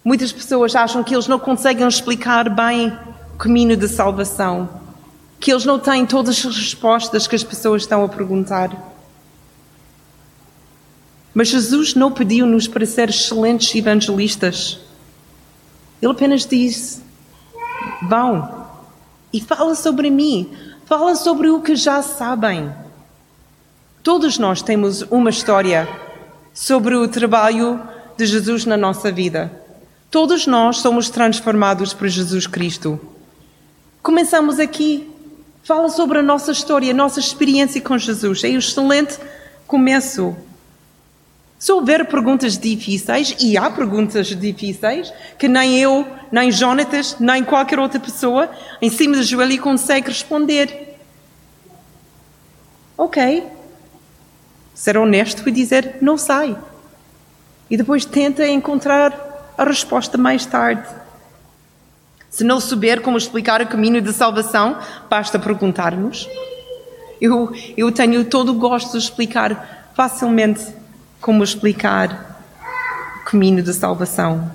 Muitas 0.03 0.33
pessoas 0.33 0.75
acham 0.75 1.05
que 1.05 1.15
eles 1.15 1.29
não 1.29 1.39
conseguem 1.39 1.87
explicar 1.87 2.49
bem 2.49 2.89
o 3.35 3.37
caminho 3.37 3.77
da 3.77 3.87
salvação, 3.87 4.69
que 5.39 5.53
eles 5.53 5.67
não 5.67 5.79
têm 5.79 6.07
todas 6.07 6.45
as 6.45 6.57
respostas 6.57 7.27
que 7.27 7.37
as 7.37 7.45
pessoas 7.45 7.83
estão 7.83 8.03
a 8.03 8.09
perguntar. 8.09 8.71
Mas 11.35 11.49
Jesus 11.49 11.95
não 11.95 12.11
pediu-nos 12.11 12.67
para 12.67 12.87
ser 12.87 13.11
excelentes 13.11 13.75
evangelistas. 13.75 14.81
Ele 16.01 16.13
apenas 16.13 16.47
disse: 16.47 17.03
vão 18.09 18.67
e 19.31 19.43
fala 19.43 19.75
sobre 19.75 20.09
mim, 20.09 20.57
fala 20.87 21.15
sobre 21.17 21.51
o 21.51 21.61
que 21.61 21.77
já 21.77 22.03
sabem. 22.03 22.73
Todos 24.03 24.39
nós 24.39 24.63
temos 24.63 25.03
uma 25.03 25.31
história 25.31 25.87
sobre 26.55 26.95
o 26.95 27.09
trabalho 27.09 27.81
de 28.17 28.27
Jesus 28.27 28.65
na 28.65 28.77
nossa 28.77 29.11
vida. 29.11 29.51
Todos 30.11 30.47
nós 30.47 30.79
somos 30.79 31.09
transformados 31.09 31.95
por 31.95 32.07
Jesus 32.09 32.47
Cristo. 32.47 33.01
Começamos 34.03 34.59
aqui. 34.59 35.09
Fala 35.65 35.89
sobre 35.89 36.19
a 36.19 36.23
nossa 36.23 36.53
história, 36.53 36.91
a 36.91 36.95
nossa 36.95 37.21
experiência 37.21 37.81
com 37.81 37.97
Jesus. 37.97 38.45
É 38.45 38.49
um 38.49 38.59
excelente 38.59 39.19
começo. 39.67 40.37
Se 41.59 41.71
houver 41.71 42.05
perguntas 42.07 42.59
difíceis, 42.59 43.37
e 43.41 43.57
há 43.57 43.71
perguntas 43.71 44.27
difíceis, 44.27 45.13
que 45.39 45.47
nem 45.47 45.79
eu, 45.79 46.05
nem 46.33 46.51
Jonatas, 46.51 47.17
nem 47.21 47.45
qualquer 47.45 47.79
outra 47.79 48.01
pessoa 48.01 48.51
em 48.83 48.91
cima 48.91 49.17
do 49.17 49.23
joelho 49.23 49.63
consegue 49.63 50.09
responder. 50.09 50.99
Ok. 52.99 53.45
Ser 54.75 54.97
honesto 54.97 55.49
e 55.49 55.53
dizer, 55.53 55.97
não 56.01 56.17
sei. 56.17 56.57
E 57.71 57.77
depois 57.77 58.05
tenta 58.05 58.47
encontrar 58.47 59.55
a 59.57 59.65
resposta 59.65 60.17
mais 60.19 60.47
tarde. 60.47 60.87
Se 62.31 62.45
não 62.45 62.61
souber 62.61 63.03
como 63.03 63.19
explicar 63.19 63.61
o 63.61 63.67
caminho 63.67 64.01
de 64.01 64.13
salvação, 64.13 64.79
basta 65.09 65.39
perguntar-nos. 65.39 66.29
Eu, 67.21 67.53
eu 67.77 67.93
tenho 67.93 68.25
todo 68.25 68.51
o 68.51 68.55
gosto 68.55 68.93
de 68.93 69.05
explicar 69.05 69.91
facilmente 69.95 70.67
como 71.21 71.45
explicar 71.45 72.41
o 73.21 73.25
caminho 73.25 73.63
da 73.63 73.73
salvação. 73.73 74.51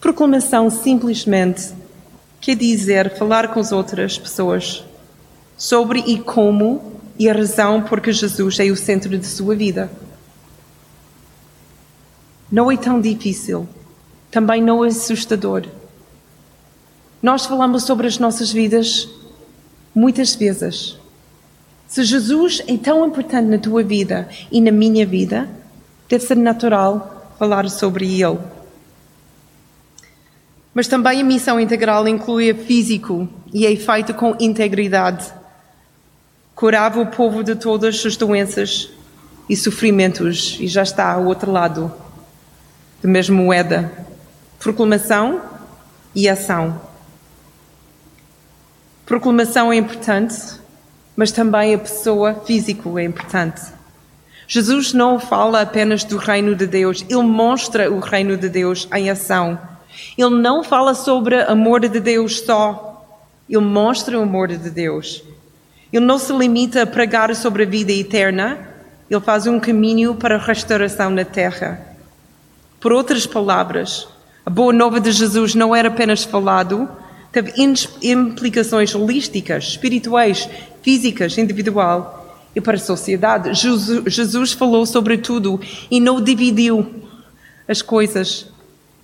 Proclamação 0.00 0.68
simplesmente 0.70 1.72
quer 2.40 2.56
dizer 2.56 3.16
falar 3.16 3.48
com 3.48 3.60
as 3.60 3.72
outras 3.72 4.18
pessoas 4.18 4.84
sobre 5.56 6.00
e 6.00 6.18
como 6.18 6.93
e 7.18 7.28
a 7.28 7.32
razão 7.32 7.82
por 7.82 8.00
que 8.00 8.12
Jesus 8.12 8.58
é 8.58 8.64
o 8.64 8.76
centro 8.76 9.16
de 9.16 9.26
sua 9.26 9.54
vida. 9.54 9.90
Não 12.50 12.70
é 12.70 12.76
tão 12.76 13.00
difícil, 13.00 13.68
também 14.30 14.62
não 14.62 14.84
é 14.84 14.88
assustador. 14.88 15.64
Nós 17.22 17.46
falamos 17.46 17.84
sobre 17.84 18.06
as 18.06 18.18
nossas 18.18 18.52
vidas 18.52 19.08
muitas 19.94 20.34
vezes. 20.34 20.98
Se 21.86 22.02
Jesus 22.04 22.62
é 22.66 22.76
tão 22.76 23.06
importante 23.06 23.48
na 23.48 23.58
tua 23.58 23.82
vida 23.82 24.28
e 24.50 24.60
na 24.60 24.72
minha 24.72 25.06
vida, 25.06 25.48
deve 26.08 26.24
ser 26.24 26.36
natural 26.36 27.34
falar 27.38 27.68
sobre 27.70 28.20
Ele. 28.22 28.38
Mas 30.74 30.88
também 30.88 31.20
a 31.20 31.24
missão 31.24 31.60
integral 31.60 32.06
inclui 32.08 32.50
o 32.50 32.56
físico 32.56 33.28
e 33.52 33.64
é 33.64 33.76
feita 33.76 34.12
com 34.12 34.36
integridade. 34.40 35.32
Curava 36.54 37.00
o 37.00 37.06
povo 37.06 37.42
de 37.42 37.54
todas 37.54 38.04
as 38.04 38.16
doenças 38.16 38.90
e 39.48 39.56
sofrimentos, 39.56 40.56
e 40.60 40.68
já 40.68 40.82
está 40.82 41.12
ao 41.12 41.26
outro 41.26 41.50
lado 41.50 41.92
da 43.02 43.08
mesma 43.08 43.36
moeda. 43.36 43.92
Proclamação 44.58 45.42
e 46.14 46.28
ação. 46.28 46.80
Proclamação 49.04 49.72
é 49.72 49.76
importante 49.76 50.64
mas 51.16 51.30
também 51.30 51.74
a 51.74 51.78
pessoa 51.78 52.34
físico 52.46 52.98
é 52.98 53.04
importante. 53.04 53.62
Jesus 54.46 54.92
não 54.92 55.18
fala 55.18 55.60
apenas 55.60 56.04
do 56.04 56.16
reino 56.16 56.54
de 56.54 56.66
Deus, 56.66 57.04
ele 57.08 57.22
mostra 57.22 57.90
o 57.90 58.00
reino 58.00 58.36
de 58.36 58.48
Deus 58.48 58.88
em 58.92 59.08
ação. 59.08 59.58
Ele 60.18 60.30
não 60.30 60.62
fala 60.62 60.94
sobre 60.94 61.40
amor 61.42 61.80
de 61.80 62.00
Deus 62.00 62.40
só, 62.40 63.06
ele 63.48 63.64
mostra 63.64 64.18
o 64.18 64.22
amor 64.22 64.48
de 64.48 64.70
Deus. 64.70 65.22
Ele 65.94 66.04
não 66.04 66.18
se 66.18 66.32
limita 66.32 66.82
a 66.82 66.86
pregar 66.86 67.32
sobre 67.36 67.62
a 67.62 67.66
vida 67.66 67.92
eterna, 67.92 68.58
ele 69.08 69.20
faz 69.20 69.46
um 69.46 69.60
caminho 69.60 70.16
para 70.16 70.34
a 70.34 70.38
restauração 70.44 71.08
na 71.08 71.24
terra. 71.24 71.86
Por 72.80 72.90
outras 72.90 73.28
palavras, 73.28 74.08
a 74.44 74.50
boa 74.50 74.72
nova 74.72 74.98
de 74.98 75.12
Jesus 75.12 75.54
não 75.54 75.72
era 75.72 75.86
apenas 75.86 76.24
falado, 76.24 76.88
teve 77.30 77.52
implicações 78.02 78.92
holísticas, 78.92 79.68
espirituais, 79.68 80.50
físicas, 80.82 81.38
individual 81.38 82.42
e 82.56 82.60
para 82.60 82.74
a 82.74 82.80
sociedade. 82.80 83.54
Jesus 83.54 84.52
falou 84.52 84.84
sobre 84.86 85.18
tudo 85.18 85.60
e 85.88 86.00
não 86.00 86.20
dividiu 86.20 87.04
as 87.68 87.82
coisas. 87.82 88.50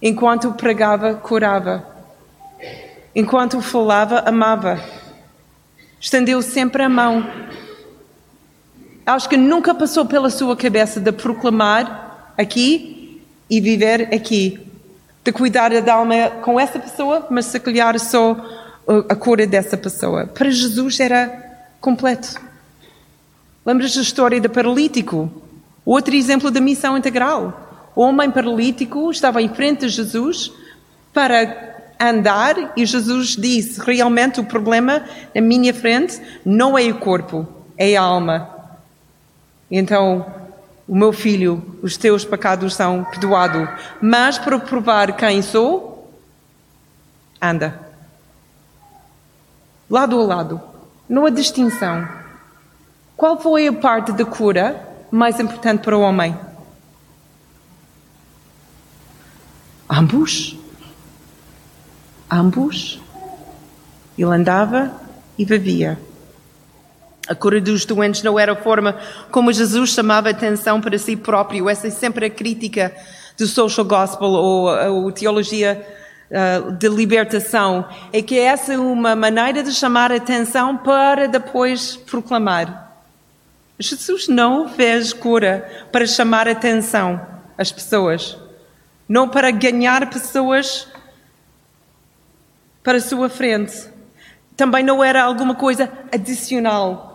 Enquanto 0.03 0.55
pregava, 0.55 1.15
curava. 1.15 1.87
Enquanto 3.15 3.61
falava, 3.61 4.25
amava. 4.27 5.00
Estendeu 6.01 6.41
sempre 6.41 6.83
a 6.83 6.89
mão. 6.89 7.31
Acho 9.05 9.29
que 9.29 9.37
nunca 9.37 9.75
passou 9.75 10.07
pela 10.07 10.31
sua 10.31 10.57
cabeça 10.57 10.99
de 10.99 11.13
proclamar 11.13 12.33
aqui 12.39 13.23
e 13.51 13.61
viver 13.61 14.09
aqui 14.15 14.59
de 15.23 15.31
cuidar 15.31 15.79
da 15.83 15.95
alma 15.95 16.31
com 16.43 16.59
essa 16.59 16.79
pessoa, 16.79 17.27
mas 17.29 17.45
se 17.45 17.61
calhar 17.61 17.99
só 18.01 18.35
a 19.11 19.15
cura 19.15 19.47
dessa 19.47 19.77
pessoa. 19.77 20.27
Para 20.27 20.51
Jesus 20.51 20.99
era 20.99 21.69
completo. 21.83 22.41
Lembras 23.67 23.95
da 23.95 24.01
história 24.01 24.41
do 24.41 24.49
paralítico? 24.49 25.31
Outro 25.85 26.15
exemplo 26.15 26.51
da 26.51 26.61
missão 26.63 26.97
integral. 26.97 27.91
O 27.95 28.01
homem 28.01 28.31
paralítico 28.31 29.11
estava 29.11 29.43
em 29.43 29.51
frente 29.51 29.81
de 29.81 29.89
Jesus 29.91 30.51
para 31.13 31.70
andar 32.01 32.73
e 32.77 32.87
Jesus 32.87 33.37
disse: 33.37 33.81
realmente 33.81 34.41
o 34.41 34.45
problema 34.45 35.05
na 35.35 35.41
minha 35.41 35.75
frente 35.75 36.21
não 36.45 36.79
é 36.79 36.85
o 36.85 36.99
corpo, 36.99 37.47
é 37.77 37.97
a 37.97 38.03
alma. 38.03 38.49
Então 39.71 40.27
o 40.91 40.97
meu 40.97 41.13
filho, 41.13 41.79
os 41.83 41.97
teus 41.97 42.25
pecados 42.25 42.75
são 42.75 43.05
perdoados. 43.05 43.69
Mas 44.01 44.39
para 44.39 44.59
provar 44.59 45.13
quem 45.13 45.41
sou, 45.41 46.11
anda. 47.41 47.79
Lado 49.89 50.21
a 50.21 50.25
lado. 50.25 50.61
Não 51.09 51.27
há 51.27 51.31
distinção. 51.31 52.09
Qual 53.17 53.41
foi 53.41 53.69
a 53.69 53.73
parte 53.73 54.11
da 54.11 54.25
cura 54.25 54.89
mais 55.13 55.39
importante 55.39 55.83
para 55.83 55.97
o 55.97 56.01
homem? 56.01 56.37
Ambos. 59.89 60.60
Ambos. 62.31 63.01
Ele 64.17 64.31
andava 64.31 64.93
e 65.39 65.45
vivia. 65.45 65.99
A 67.27 67.35
cura 67.35 67.61
dos 67.61 67.85
doentes 67.85 68.23
não 68.23 68.39
era 68.39 68.53
a 68.53 68.57
forma 68.57 68.97
como 69.31 69.53
Jesus 69.53 69.91
chamava 69.91 70.31
atenção 70.31 70.81
para 70.81 70.99
si 70.99 71.17
próprio. 71.17 71.69
Essa 71.69 71.87
é 71.87 71.91
sempre 71.91 72.27
a 72.27 72.31
crítica 72.31 72.95
do 73.39 73.47
social 73.47 73.87
gospel 73.87 74.29
ou, 74.29 74.69
ou 74.69 75.13
teologia 75.13 75.87
uh, 76.31 76.73
de 76.73 76.89
libertação. 76.89 77.87
É 78.13 78.21
que 78.21 78.39
essa 78.39 78.75
é 78.75 78.79
uma 78.79 79.17
maneira 79.17 79.63
de 79.63 79.73
chamar 79.73 80.13
atenção 80.13 80.77
para 80.77 81.27
depois 81.27 81.97
proclamar. 81.97 82.91
Jesus 83.79 84.29
não 84.29 84.69
fez 84.69 85.13
cura 85.13 85.87
para 85.91 86.07
chamar 86.07 86.47
atenção 86.47 87.21
às 87.57 87.73
pessoas, 87.73 88.37
não 89.09 89.29
para 89.29 89.51
ganhar 89.51 90.11
pessoas 90.11 90.87
para 92.83 92.99
a 92.99 93.01
sua 93.01 93.29
frente. 93.29 93.89
Também 94.57 94.85
não 94.85 95.03
era 95.03 95.23
alguma 95.23 95.55
coisa 95.55 95.91
adicional 96.13 97.11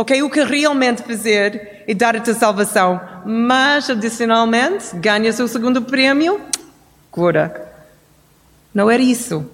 Ok? 0.00 0.22
O 0.22 0.30
que 0.30 0.44
realmente 0.44 1.02
fazer 1.02 1.82
é 1.84 1.92
dar-te 1.92 2.30
a 2.30 2.34
salvação. 2.34 3.00
Mas, 3.26 3.90
adicionalmente, 3.90 4.94
ganhas 4.94 5.40
o 5.40 5.48
segundo 5.48 5.82
prêmio, 5.82 6.40
cura. 7.10 7.68
Não 8.72 8.88
era 8.88 9.02
isso. 9.02 9.44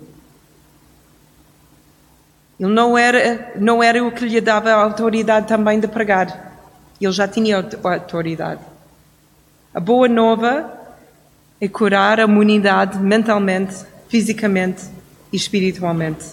Ele 2.61 2.71
não 2.75 2.99
era, 2.99 3.55
não 3.57 3.83
era 3.83 4.05
o 4.05 4.13
que 4.13 4.27
lhe 4.27 4.39
dava 4.39 4.71
a 4.71 4.83
autoridade 4.83 5.49
também 5.49 5.81
de 5.81 5.89
pregar. 5.89 6.53
Ele 7.01 7.11
já 7.11 7.27
tinha 7.27 7.57
autoridade. 7.57 8.61
A 9.73 9.81
boa 9.81 10.09
nova 10.09 10.71
é 11.59 11.67
curar 11.67 12.21
a 12.21 12.27
humanidade 12.27 12.99
mentalmente, 12.99 13.77
fisicamente 14.11 14.83
e 15.35 15.37
espiritualmente. 15.37 16.27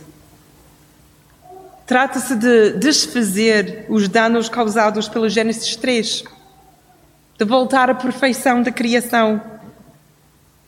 Trata-se 1.87 2.35
de 2.35 2.73
desfazer 2.73 3.87
os 3.89 4.07
danos 4.07 4.47
causados 4.47 5.09
pelo 5.09 5.27
Gênesis 5.27 5.75
3, 5.75 6.23
de 7.39 7.43
voltar 7.43 7.89
à 7.89 7.95
perfeição 7.95 8.61
da 8.61 8.71
criação, 8.71 9.41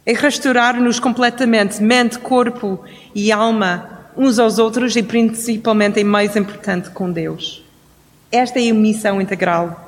é 0.03 0.13
restaurar-nos 0.13 0.99
completamente, 0.99 1.81
mente, 1.81 2.17
corpo 2.17 2.83
e 3.13 3.31
alma, 3.31 4.07
uns 4.17 4.39
aos 4.39 4.57
outros 4.57 4.95
e 4.95 5.03
principalmente, 5.03 5.99
e 5.99 6.03
mais 6.03 6.35
importante, 6.35 6.89
com 6.89 7.11
Deus. 7.11 7.63
Esta 8.31 8.59
é 8.59 8.71
a 8.71 8.73
missão 8.73 9.21
integral. 9.21 9.82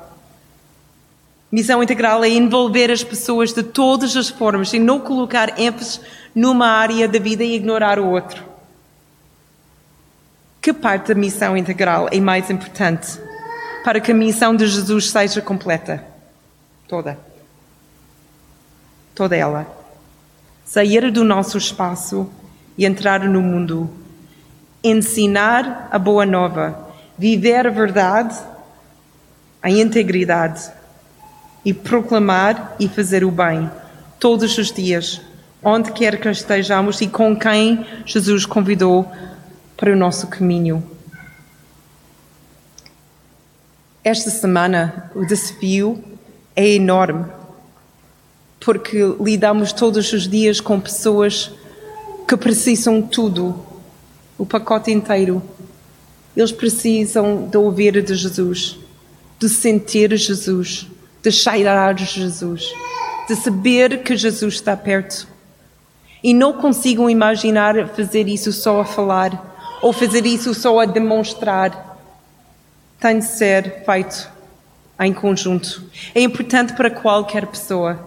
Missão 1.50 1.80
integral 1.82 2.24
é 2.24 2.28
envolver 2.28 2.90
as 2.90 3.04
pessoas 3.04 3.52
de 3.52 3.62
todas 3.62 4.16
as 4.16 4.28
formas 4.28 4.72
e 4.72 4.78
não 4.78 4.98
colocar 4.98 5.58
ênfase 5.58 6.00
numa 6.34 6.66
área 6.66 7.06
da 7.06 7.18
vida 7.18 7.44
e 7.44 7.54
ignorar 7.54 7.98
o 7.98 8.08
outro. 8.08 8.44
Que 10.60 10.72
parte 10.72 11.08
da 11.08 11.14
missão 11.14 11.56
integral 11.56 12.08
é 12.10 12.18
mais 12.18 12.50
importante 12.50 13.20
para 13.84 14.00
que 14.00 14.10
a 14.10 14.14
missão 14.14 14.56
de 14.56 14.66
Jesus 14.66 15.10
seja 15.10 15.40
completa? 15.40 16.04
Toda. 16.88 17.16
Toda 19.14 19.36
ela. 19.36 19.66
Sair 20.64 21.12
do 21.12 21.22
nosso 21.22 21.56
espaço 21.56 22.28
e 22.76 22.84
entrar 22.84 23.20
no 23.20 23.40
mundo. 23.40 23.88
Ensinar 24.82 25.88
a 25.92 25.98
boa 26.00 26.26
nova. 26.26 26.90
Viver 27.16 27.68
a 27.68 27.70
verdade, 27.70 28.36
a 29.62 29.70
integridade 29.70 30.75
e 31.66 31.74
proclamar 31.74 32.76
e 32.78 32.88
fazer 32.88 33.24
o 33.24 33.30
bem 33.32 33.68
todos 34.20 34.56
os 34.56 34.70
dias, 34.70 35.20
onde 35.60 35.90
quer 35.90 36.20
que 36.20 36.28
estejamos 36.28 37.00
e 37.00 37.08
com 37.08 37.36
quem 37.36 37.84
Jesus 38.06 38.46
convidou 38.46 39.10
para 39.76 39.92
o 39.92 39.96
nosso 39.96 40.28
caminho. 40.28 40.80
Esta 44.04 44.30
semana 44.30 45.10
o 45.12 45.26
desafio 45.26 46.04
é 46.54 46.74
enorme, 46.74 47.26
porque 48.60 48.98
lidamos 49.20 49.72
todos 49.72 50.12
os 50.12 50.28
dias 50.28 50.60
com 50.60 50.78
pessoas 50.78 51.50
que 52.28 52.36
precisam 52.36 53.02
tudo, 53.02 53.60
o 54.38 54.46
pacote 54.46 54.92
inteiro. 54.92 55.42
Eles 56.36 56.52
precisam 56.52 57.48
de 57.48 57.58
ouvir 57.58 58.00
de 58.00 58.14
Jesus, 58.14 58.78
de 59.36 59.48
sentir 59.48 60.16
Jesus, 60.16 60.86
de 61.26 61.32
cheirar 61.32 61.98
Jesus, 61.98 62.72
de 63.26 63.34
saber 63.34 64.04
que 64.04 64.16
Jesus 64.16 64.54
está 64.54 64.76
perto. 64.76 65.26
E 66.22 66.32
não 66.32 66.52
consigo 66.52 67.10
imaginar 67.10 67.88
fazer 67.88 68.28
isso 68.28 68.52
só 68.52 68.82
a 68.82 68.84
falar 68.84 69.78
ou 69.82 69.92
fazer 69.92 70.24
isso 70.24 70.54
só 70.54 70.78
a 70.78 70.84
demonstrar. 70.84 71.98
Tem 73.00 73.18
de 73.18 73.24
ser 73.24 73.82
feito 73.84 74.30
em 75.00 75.12
conjunto. 75.12 75.82
É 76.14 76.20
importante 76.20 76.74
para 76.74 76.92
qualquer 76.92 77.44
pessoa, 77.48 77.98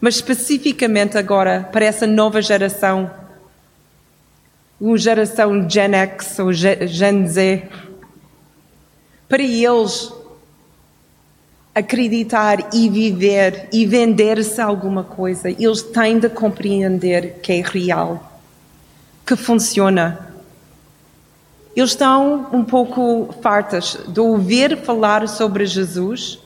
mas 0.00 0.16
especificamente 0.16 1.16
agora 1.16 1.68
para 1.70 1.84
essa 1.84 2.08
nova 2.08 2.42
geração, 2.42 3.08
uma 4.80 4.98
geração 4.98 5.70
Gen 5.70 5.94
X 5.94 6.40
ou 6.40 6.52
Gen 6.52 7.28
Z. 7.28 7.68
Para 9.28 9.44
eles, 9.44 10.12
acreditar 11.74 12.72
e 12.72 12.88
viver 12.88 13.68
e 13.72 13.84
vender-se 13.84 14.60
alguma 14.60 15.02
coisa, 15.02 15.50
eles 15.50 15.82
têm 15.82 16.20
de 16.20 16.28
compreender 16.28 17.40
que 17.42 17.52
é 17.52 17.62
real, 17.62 18.40
que 19.26 19.34
funciona. 19.34 20.32
Eles 21.74 21.90
estão 21.90 22.48
um 22.52 22.62
pouco 22.62 23.34
fartas 23.42 23.98
de 24.06 24.20
ouvir 24.20 24.78
falar 24.84 25.26
sobre 25.28 25.66
Jesus, 25.66 26.38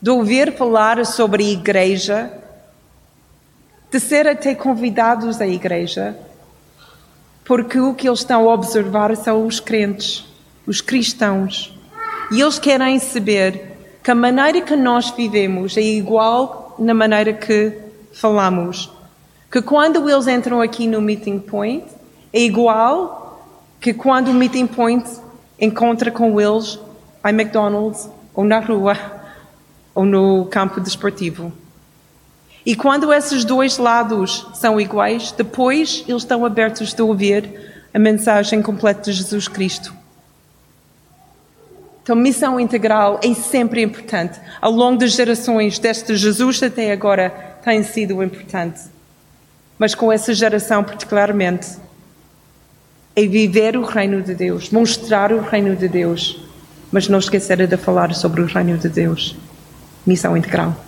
de 0.00 0.10
ouvir 0.10 0.56
falar 0.56 1.04
sobre 1.04 1.42
a 1.42 1.48
igreja, 1.48 2.30
de 3.90 3.98
ser 3.98 4.28
até 4.28 4.54
convidados 4.54 5.40
à 5.40 5.46
igreja, 5.48 6.16
porque 7.44 7.80
o 7.80 7.94
que 7.94 8.06
eles 8.06 8.20
estão 8.20 8.48
a 8.48 8.54
observar 8.54 9.16
são 9.16 9.44
os 9.44 9.58
crentes, 9.58 10.24
os 10.64 10.80
cristãos. 10.80 11.74
E 12.30 12.40
eles 12.40 12.58
querem 12.58 12.98
saber 13.00 13.77
que 14.08 14.12
a 14.12 14.14
maneira 14.14 14.62
que 14.62 14.74
nós 14.74 15.10
vivemos 15.10 15.76
é 15.76 15.82
igual 15.82 16.74
na 16.78 16.94
maneira 16.94 17.30
que 17.34 17.74
falamos. 18.10 18.90
Que 19.52 19.60
quando 19.60 20.08
eles 20.08 20.26
entram 20.26 20.62
aqui 20.62 20.86
no 20.86 20.98
meeting 20.98 21.38
point, 21.38 21.84
é 22.32 22.40
igual 22.40 23.46
que 23.78 23.92
quando 23.92 24.28
o 24.28 24.32
meeting 24.32 24.66
point 24.66 25.06
encontra 25.60 26.10
com 26.10 26.40
eles 26.40 26.78
em 27.22 27.34
McDonald's 27.34 28.08
ou 28.32 28.46
na 28.46 28.60
rua 28.60 28.96
ou 29.94 30.06
no 30.06 30.46
campo 30.46 30.80
desportivo. 30.80 31.52
E 32.64 32.74
quando 32.74 33.12
esses 33.12 33.44
dois 33.44 33.76
lados 33.76 34.46
são 34.54 34.80
iguais, 34.80 35.32
depois 35.32 36.02
eles 36.08 36.22
estão 36.22 36.46
abertos 36.46 36.94
de 36.94 37.02
ouvir 37.02 37.84
a 37.92 37.98
mensagem 37.98 38.62
completa 38.62 39.02
de 39.02 39.12
Jesus 39.12 39.48
Cristo. 39.48 39.97
Então, 42.08 42.16
missão 42.16 42.58
integral 42.58 43.20
é 43.22 43.34
sempre 43.34 43.82
importante. 43.82 44.40
Ao 44.62 44.70
longo 44.70 44.96
das 44.96 45.12
gerações, 45.12 45.78
desde 45.78 46.16
Jesus 46.16 46.62
até 46.62 46.90
agora, 46.90 47.28
tem 47.62 47.82
sido 47.82 48.22
importante. 48.22 48.80
Mas 49.78 49.94
com 49.94 50.10
essa 50.10 50.32
geração, 50.32 50.82
particularmente, 50.82 51.76
é 53.14 53.26
viver 53.26 53.76
o 53.76 53.84
reino 53.84 54.22
de 54.22 54.34
Deus, 54.34 54.70
mostrar 54.70 55.30
o 55.34 55.42
reino 55.42 55.76
de 55.76 55.86
Deus, 55.86 56.40
mas 56.90 57.08
não 57.08 57.18
esquecer 57.18 57.66
de 57.66 57.76
falar 57.76 58.14
sobre 58.14 58.40
o 58.40 58.46
reino 58.46 58.78
de 58.78 58.88
Deus. 58.88 59.36
Missão 60.06 60.34
integral. 60.34 60.87